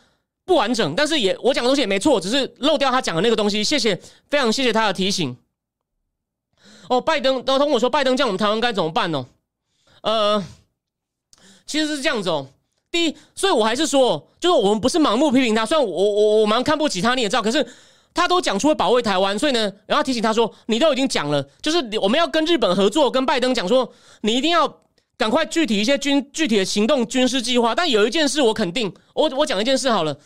[0.44, 3.64] 不完整，但是也我讲的东西也没错，只是漏掉他讲的那个东西。
[3.64, 5.34] 谢谢，非常谢谢他的提醒。
[6.90, 9.26] 哦，拜登都通我说拜登这样，我们台湾该怎么办呢？
[10.02, 10.44] 呃，
[11.64, 12.48] 其实是这样子哦。
[12.90, 17.64] 第一，所以我还是说，就是我们不是盲目批评他，虽然我我我蛮看不起他，你也知道，可是
[18.12, 23.90] 他都讲出会保卫台湾，所以呢，然后提醒他说，你都已经讲了，就是我们要跟日本合作，跟拜登讲说，
[24.22, 24.80] 你一定要
[25.16, 27.74] 赶快具体一些军具体的行动军事计划。
[27.74, 30.16] 但有一件事我肯定，我我讲一件事好了，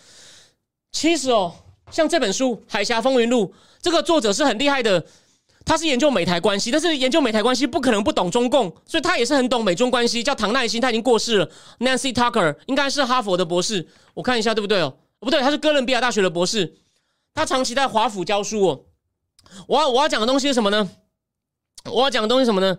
[0.91, 1.53] 其实哦，
[1.91, 3.47] 像这本书《海峡风云录》，
[3.83, 5.05] 这个作者是很厉害的。
[5.65, 10.23] 他是研究美台关系，但是研究美台关系不可能不懂中共，所以他也是很懂美中关系。
[10.23, 11.51] 叫唐耐心，他已经过世了。
[11.79, 14.95] Nancy Tucker 应该是哈佛的博士，我看一下对不对哦？
[15.21, 16.77] 不对，他是哥伦比亚大学的博士。
[17.33, 18.81] 他长期在华府教书哦。
[19.67, 20.89] 我要我要讲的东西是什么呢？
[21.91, 22.79] 我要讲的东西什么呢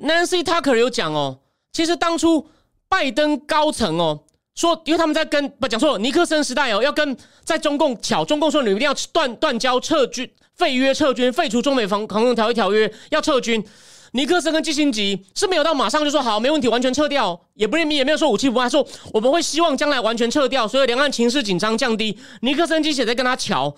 [0.00, 1.40] ？Nancy Tucker 有讲哦，
[1.72, 2.48] 其实当初
[2.88, 4.24] 拜登高层哦
[4.54, 10.30] 说，因为他们在跟不讲错，尼克森时代哦要跟在中共巧，中共说你们一定要断断交撤军。
[10.54, 13.64] 废约撤军，废除中美防航空条约条约，要撤军。
[14.12, 22.16] 尼克森跟基辛吉是没有到马上就说好，没问题，完全撤掉，也不认命也没有说武器不卖，说我们会希望将来完全撤掉，所以两岸情势紧张降低。
[22.42, 23.74] 尼克森基辛在跟他瞧，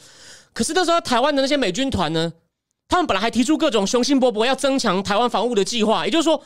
[0.53, 2.31] 可是那时候台湾的那些美军团呢，
[2.87, 6.43] 他们本来还提出各种雄心勃勃要增强台湾防务的计划，也就是说，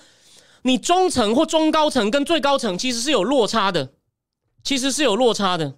[0.63, 3.91] 你中层或中高层跟最高层其实是有落差的，
[4.63, 5.75] 其实是有落差的。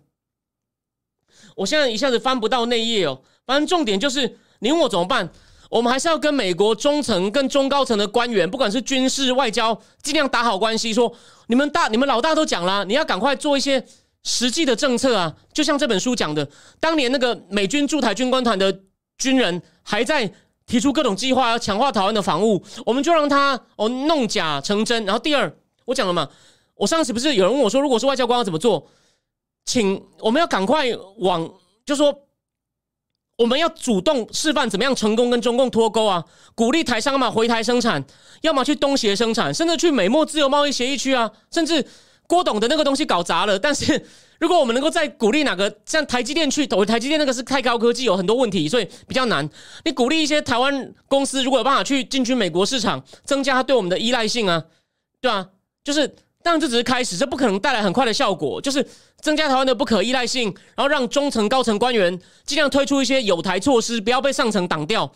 [1.57, 4.39] 我现在一下子翻不到内页哦，反正重点就是。
[4.63, 5.29] 你问我怎么办？
[5.69, 10.95] 我们还是要跟美国中层、跟中高层的官员，不管是军事、外交，尽量打好关系。
[10.95, 11.13] 说
[11.49, 13.85] 你们大、你们老大都讲了，你要赶快做一些
[14.23, 15.35] 实际的政策啊！
[15.53, 16.49] 就像这本书讲的，
[16.79, 18.81] 当年那个美军驻台军官团的
[19.19, 20.33] 军人还在
[20.67, 25.05] 提出各种计划，要强化台湾的防务，我们就让他哦弄假成真。
[25.07, 25.53] 然后第二，
[25.87, 26.29] 我讲了嘛，
[26.77, 28.87] 我上次不是有人问我说，如果是外交官要怎么做？
[29.65, 30.87] 请我们要赶快
[31.17, 31.51] 往，
[31.85, 32.15] 就说。
[33.37, 36.25] 我们要主动示范怎么样成功跟中共脱钩啊！
[36.55, 38.05] 鼓励台商嘛回台生产，
[38.43, 41.31] 要么去东协生产，甚至去美墨自由贸易协议区啊！
[41.51, 41.85] 甚至
[42.29, 43.59] 郭董的那个东西搞砸了。
[43.59, 44.05] 但是
[44.39, 49.49] 如果我们能够再鼓励哪个像台积电去，投台积电那个是太高科技，有很多问题，所以比较难。
[49.85, 54.63] 你鼓励一些台湾公司，如果有办法去进军美国市场，增加对我们的依赖性啊，
[55.21, 55.49] 对吧？
[55.83, 56.15] 就是。
[56.43, 58.61] 当然，这只是开始，这不可能带来很快的效果。
[58.61, 58.85] 就是
[59.21, 65.13] 增加台湾的不可依赖性，然后让中层、高层官员尽量推出一些有台措施，不要被上层挡掉。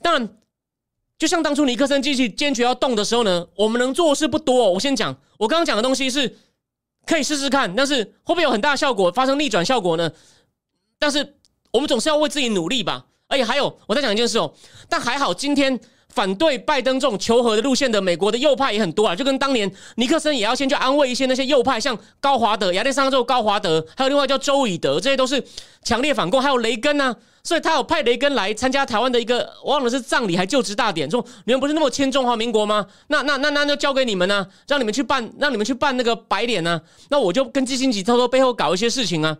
[0.00, 0.36] 当然，
[1.18, 4.70] 就像当初尼克森继续坚决要动的时候呢，我们能做的事不多。
[4.72, 6.36] 我先讲，我刚刚讲的东西是
[7.04, 10.10] 可以试试看，但是会不会有很大效果，发生逆转效果呢？
[10.98, 11.36] 但是
[11.72, 13.06] 我们总是要为自己努力吧。
[13.26, 14.54] 而且还有，我再讲一件事哦。
[14.88, 15.80] 但还好，今天。
[16.12, 25.42] 反对拜登这种求和的路线的美国的右派也很多啊，就跟当年尼克森也要先去安慰一些那些右派，像高华德、亚利桑那州高华德，还有另外叫周以德，这些都是
[25.82, 32.86] 强烈反共，还有雷根呢，所以他有派雷根来参加台湾的一个，忘了是葬礼还就职大典，说你们不是那么亲中华民国吗？
[33.08, 39.36] 那那那那就交给你们呢，让你们去办，让你们去办那个白脸呢，那我就跟基辛吉偷偷背后搞一些事情啊。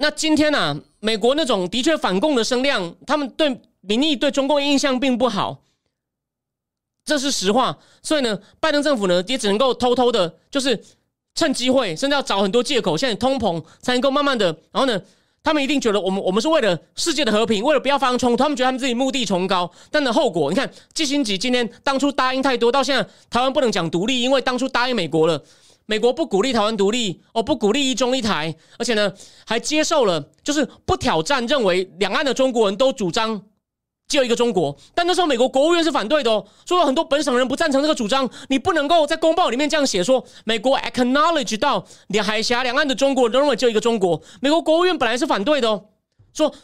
[0.00, 3.60] 那今天呢，美国那种的确反共的声量，他们对。
[3.82, 5.62] 民意对中共印象并不好，
[7.02, 7.78] 这是实话。
[8.02, 10.78] 所以呢，拜登政府呢也只能够偷偷的，就是
[11.34, 14.54] 趁机会，甚至要找很多借口，现在通膨才能够慢慢的。
[14.70, 15.00] 然后呢，
[15.42, 19.72] 他们一定觉得我们我们是为了世界的和平，为了不要发生冲突，他们觉得他们自己目的崇高。
[19.90, 25.42] 但的后果，你看，季新吉今天当初答应太多，到现在台湾不能讲独立，因为当初答应美国了，
[25.90, 29.12] 美国不鼓励台湾独立，哦，不鼓励一中一台，而且呢
[29.44, 33.42] 还接受了，就是不挑战，认为两岸的中国人都主张。
[34.06, 45.86] 只有一个中国，但那时候美国国务院是反对的哦，说有很多本省人不赞成这个主张，你不能够在公报里面这样写，说美国 acknowledge 到两海峡两岸的中国人认为只有一个中国，美国国务院本来是反对的哦，
[46.32, 46.54] 说。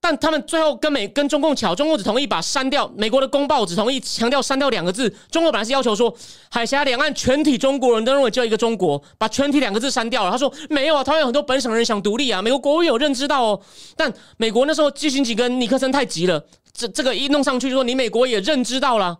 [0.00, 5.12] 但他们最后跟美跟中共巧，中共只同意把删掉美国的公报，只同意强调删掉两个字。
[5.30, 6.14] 中国本来是要求说
[6.50, 10.30] 海峡两岸全体中国人都认为只有一个中国，把全体两个字删掉了。
[10.30, 12.40] 他说没有啊，他有很多本省人想独立啊。
[12.40, 13.60] 美国国务院有认知到哦，
[13.96, 19.18] 但美国那时候基辛吉跟尼克森太急了，这这个一弄上去就说你美国也认知到了，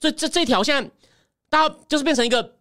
[0.00, 0.90] 所以这这条现在
[1.48, 2.57] 大家就是变成一个。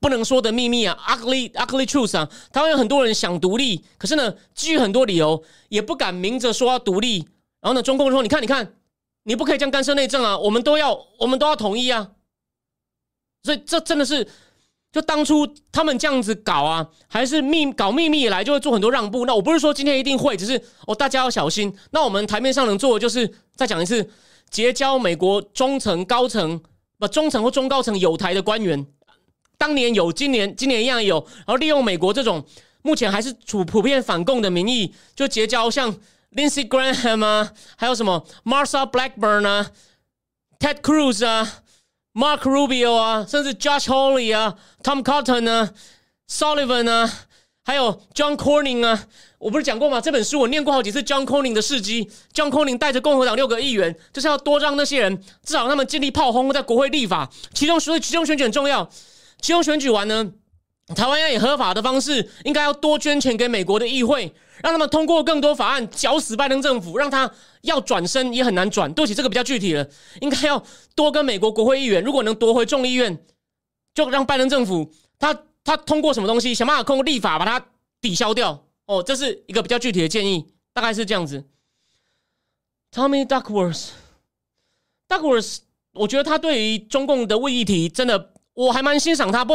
[0.00, 2.28] 不能说的秘密啊，ugly ugly truth 啊！
[2.52, 7.18] 台湾有很多人想独立，可是呢，基于很多理由，也不敢明着说要独立。
[7.60, 8.74] 然后呢，中共说：“你看，你看，
[9.24, 10.38] 你不可以这样干涉内政啊！
[10.38, 12.10] 我们都要，我们都要统一啊！”
[13.42, 14.28] 所以这真的是
[14.92, 19.26] 就当初他们这样子搞啊，还是秘搞秘密以来，就会做很多让步。
[19.26, 21.76] 那我不是说今天一定会，只是哦，大家要小心。
[21.90, 24.08] 那我们台面上能做的就是再讲一次，
[24.50, 26.60] 结交美国中层、高层
[26.98, 28.86] 不中层或中高层有台的官员。
[29.58, 31.18] 当年有，今年今年一样有。
[31.38, 32.42] 然后利用美国这种
[32.80, 35.94] 目前还是处普遍反共的名义，就结交像
[36.32, 39.70] Lindsey Graham 啊，还有什么 Marsha Blackburn 啊
[40.58, 41.62] ，Ted Cruz 啊。
[42.14, 45.70] Mark Rubio 啊，甚至 Josh Hawley 啊，Tom Cotton 啊
[46.28, 47.08] ，Sullivan 啊，
[47.62, 49.04] 还有 John Cornyn 啊，
[49.38, 50.00] 我不是讲过吗？
[50.00, 51.00] 这本书我念过好几次。
[51.00, 57.30] John Cornyn 的事迹，John Cornyn 带着共和党六个议员，就是要多让那些人至少他们尽力炮轰在国会立法。
[57.54, 58.90] 其中所以其中选举很重要，
[59.40, 60.32] 其中选举完呢，
[60.94, 64.34] 台湾要以合法的方式，应该要多捐钱给美国的议会。
[64.60, 68.92] 让他们通过更多法案，绞死拜登政府，让他要转身也很难转。
[68.92, 69.88] 对不起，这个比较具体了，
[70.20, 70.60] 应该要
[70.96, 73.24] 多跟美国国会议员，如果能夺回众议院，
[73.94, 77.64] 就让拜登政府他他通过什么东西，想办法通过立法把它
[78.00, 78.66] 抵消掉。
[78.86, 81.44] 哦，这是一个比较具体的建议，大概是这样子。
[82.90, 85.58] Tommy Duckworth，Duckworth，
[85.92, 89.54] 我觉得他对于中共的问议题真的我还蛮欣赏他，不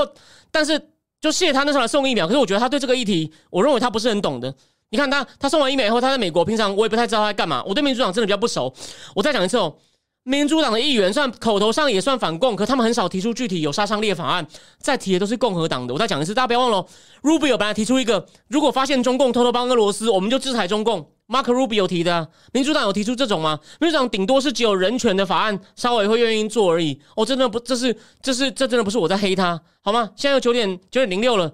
[0.49, 0.81] 但是
[1.19, 4.53] 就谢他那时候来送疫苗，可是我觉得他对这个议题，我认为他不是很懂的。
[4.91, 6.45] 你看他，他送完疫苗以后，他在美国。
[6.45, 7.61] 平常我也不太知道他在干嘛。
[7.67, 8.73] 我对民主党真的比较不熟。
[9.13, 9.75] 我再讲一次哦，
[10.23, 14.47] 民主党的议员算口头上也算反共，可他们很少提出具体有杀伤力的法案，
[14.79, 15.93] 再提的都是共和党的。
[15.93, 16.85] 我再讲一次，大家不要忘了
[17.23, 21.12] ，Rubio 本来提出一个，如果发现中共偷偷帮俄罗斯，我们就制裁中共。
[21.27, 23.59] Mark Rubio 提的，啊民主党有提出这种吗？
[23.79, 27.01] 民主党顶多是只有人权的法案，稍微会愿意做而已。
[27.15, 30.11] 哦，真的不，这是这是这真的不是我在黑他，好吗？
[30.15, 31.49] 现在九点九点零六了，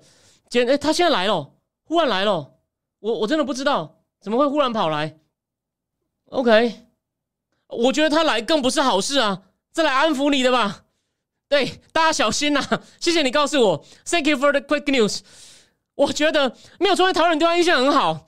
[0.49, 1.53] 今天哎，他现在来了，
[1.84, 2.55] 忽然来了，
[2.99, 3.97] 我我真的不知道。
[4.22, 5.17] 怎么会忽然跑来
[6.26, 6.88] ？OK，
[7.67, 10.84] 我觉得他来更不是好事啊，再来安抚你的吧？
[11.47, 12.61] 对，大家小心呐！
[12.99, 15.22] 谢谢你告诉我，Thank you for the quick news。
[15.95, 18.28] 我觉得没有昨天台湾人对他印象很好，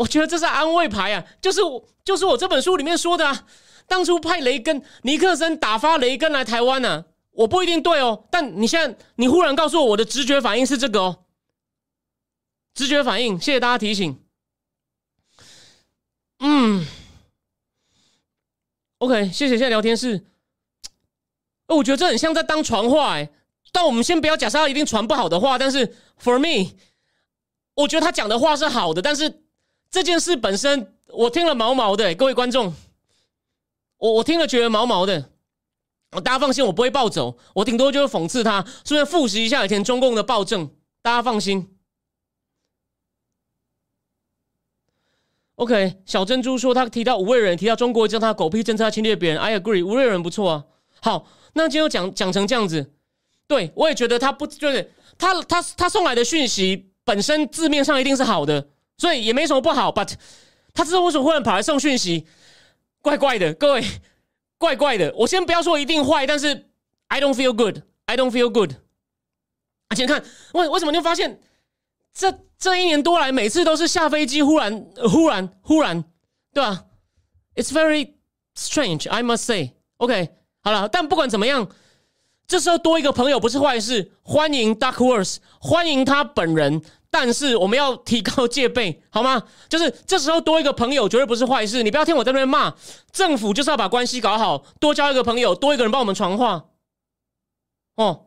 [0.00, 3.46] 我觉得这是安慰牌啊，就是我就是我这本书里面说的啊，
[3.86, 11.24] 当初派雷根尼克森打发雷根来台湾呢，我不一定对哦，但你现在你忽然告诉我，我的直觉反应是这个哦，
[12.72, 14.18] 直觉反应，谢谢大家提醒。
[16.38, 16.86] 嗯
[18.98, 19.50] ，OK，谢谢。
[19.50, 20.24] 现在聊天室，
[21.66, 23.28] 哦，我觉得这很像在当传话哎。
[23.70, 26.72] 但我们先不要假设他一定传不好的话，但是 For me，
[27.74, 29.02] 我觉得他讲的话是好的。
[29.02, 29.42] 但是
[29.90, 32.14] 这件事本身，我听了毛毛的。
[32.14, 32.72] 各位观众，
[33.98, 35.30] 我我听了觉得毛毛的。
[36.10, 40.70] 大家放心，我不会暴走，我顶多就是讽刺他，顺便复习一下以前中共的暴政。
[41.02, 41.76] 大家放心。
[45.56, 49.38] OK，小珍珠说他提到吴瑞仁，提到中国叫他狗屁政策侵略别人。
[49.38, 50.64] I agree，吴瑞仁不错啊。
[51.00, 52.92] 好，那今天讲讲成这样子，
[53.46, 58.68] 对我也觉得他不就是，他他他送来的讯息本身字面上一定是好的，
[59.00, 59.90] 所以也没什么不好。
[59.90, 60.12] But
[60.74, 62.26] 他知道为什么忽然跑来送讯息，
[63.00, 63.84] 怪怪的，各位，
[64.58, 65.12] 怪怪的。
[65.16, 66.68] 我先不要说一定坏，但是
[67.08, 68.74] I don't feel good，I don't feel good。
[69.88, 70.22] 而且看
[70.52, 71.40] 为为什么你会发现
[72.12, 72.38] 这？
[72.60, 76.04] 这一年多来，每次都是下飞机，忽然、忽然、忽然，
[76.52, 76.84] 对吧
[77.54, 78.16] ？It's very
[78.54, 79.72] strange, I must say.
[79.96, 80.28] OK，
[80.60, 81.66] 好了，但不管怎么样，
[82.46, 84.12] 这时候多一个朋友不是坏事。
[84.22, 89.42] 欢迎 Duckworth，欢迎他本人，但是我们要提高戒备，好吗？
[89.68, 91.82] 就是这时候多一个朋友绝对不是坏事。
[91.82, 92.72] 你不要听我在那边骂
[93.10, 96.66] 政府，就是要把关系搞好，多交一个朋友，多一个人帮我们传话。
[97.96, 98.26] 哦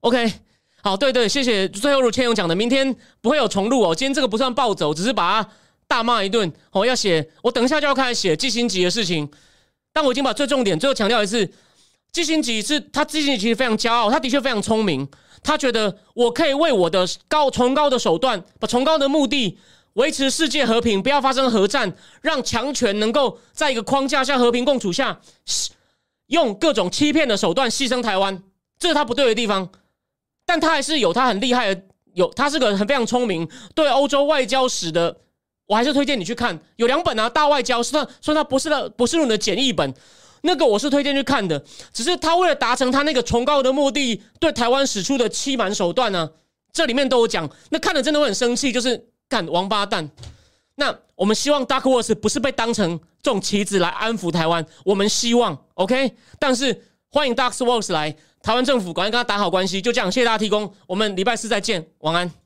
[0.00, 0.34] ，OK。
[0.82, 1.68] 好，对对，谢谢。
[1.68, 3.94] 最后如千勇讲的，明天不会有重录哦。
[3.94, 5.50] 今天这个不算暴走，只是把他
[5.88, 6.52] 大骂一顿。
[6.70, 9.28] 哦，要写，我等一下就要开始写季星吉的事情。
[9.92, 11.50] 但我已经把最重点最后强调一次，
[12.12, 15.08] 季星吉是他季星吉其实非常骄傲，他的确非常聪明。
[15.44, 19.56] 他觉得我可以为我的高崇高的手段，把崇高的目的
[19.92, 25.20] 维持世界和平，不要发生核战，让强权能够在一个框架下和平共处下，
[26.26, 28.42] 用各种欺骗的手段牺牲台湾，
[28.78, 29.70] 这是他不对的地方。
[30.46, 31.82] 但他还是有他很厉害的，
[32.14, 35.16] 有他是个很非常聪明，对欧洲外交史的，
[35.66, 39.94] 我还是推荐你去看，有两本啊，《大外交》是他说他不是的，不是论的简易本，
[40.44, 41.62] 那个我是推荐去看的。
[41.92, 46.30] 只是他为了达成他那个崇高的目的，对台湾使出的欺瞒手段呢，
[46.72, 47.50] 这里面都有讲。
[47.70, 50.08] 那看了真的会很生气，就是干王八蛋。
[50.76, 58.16] 那我们希望 Dark Horse 不是被当成这种棋子来安抚台湾，我们希望 OK，但是欢迎 Dark Horse 来。
[58.42, 62.43] 台湾政府赶快跟他打好关系，就这样，谢谢大家提供，我们礼拜四再见，晚安。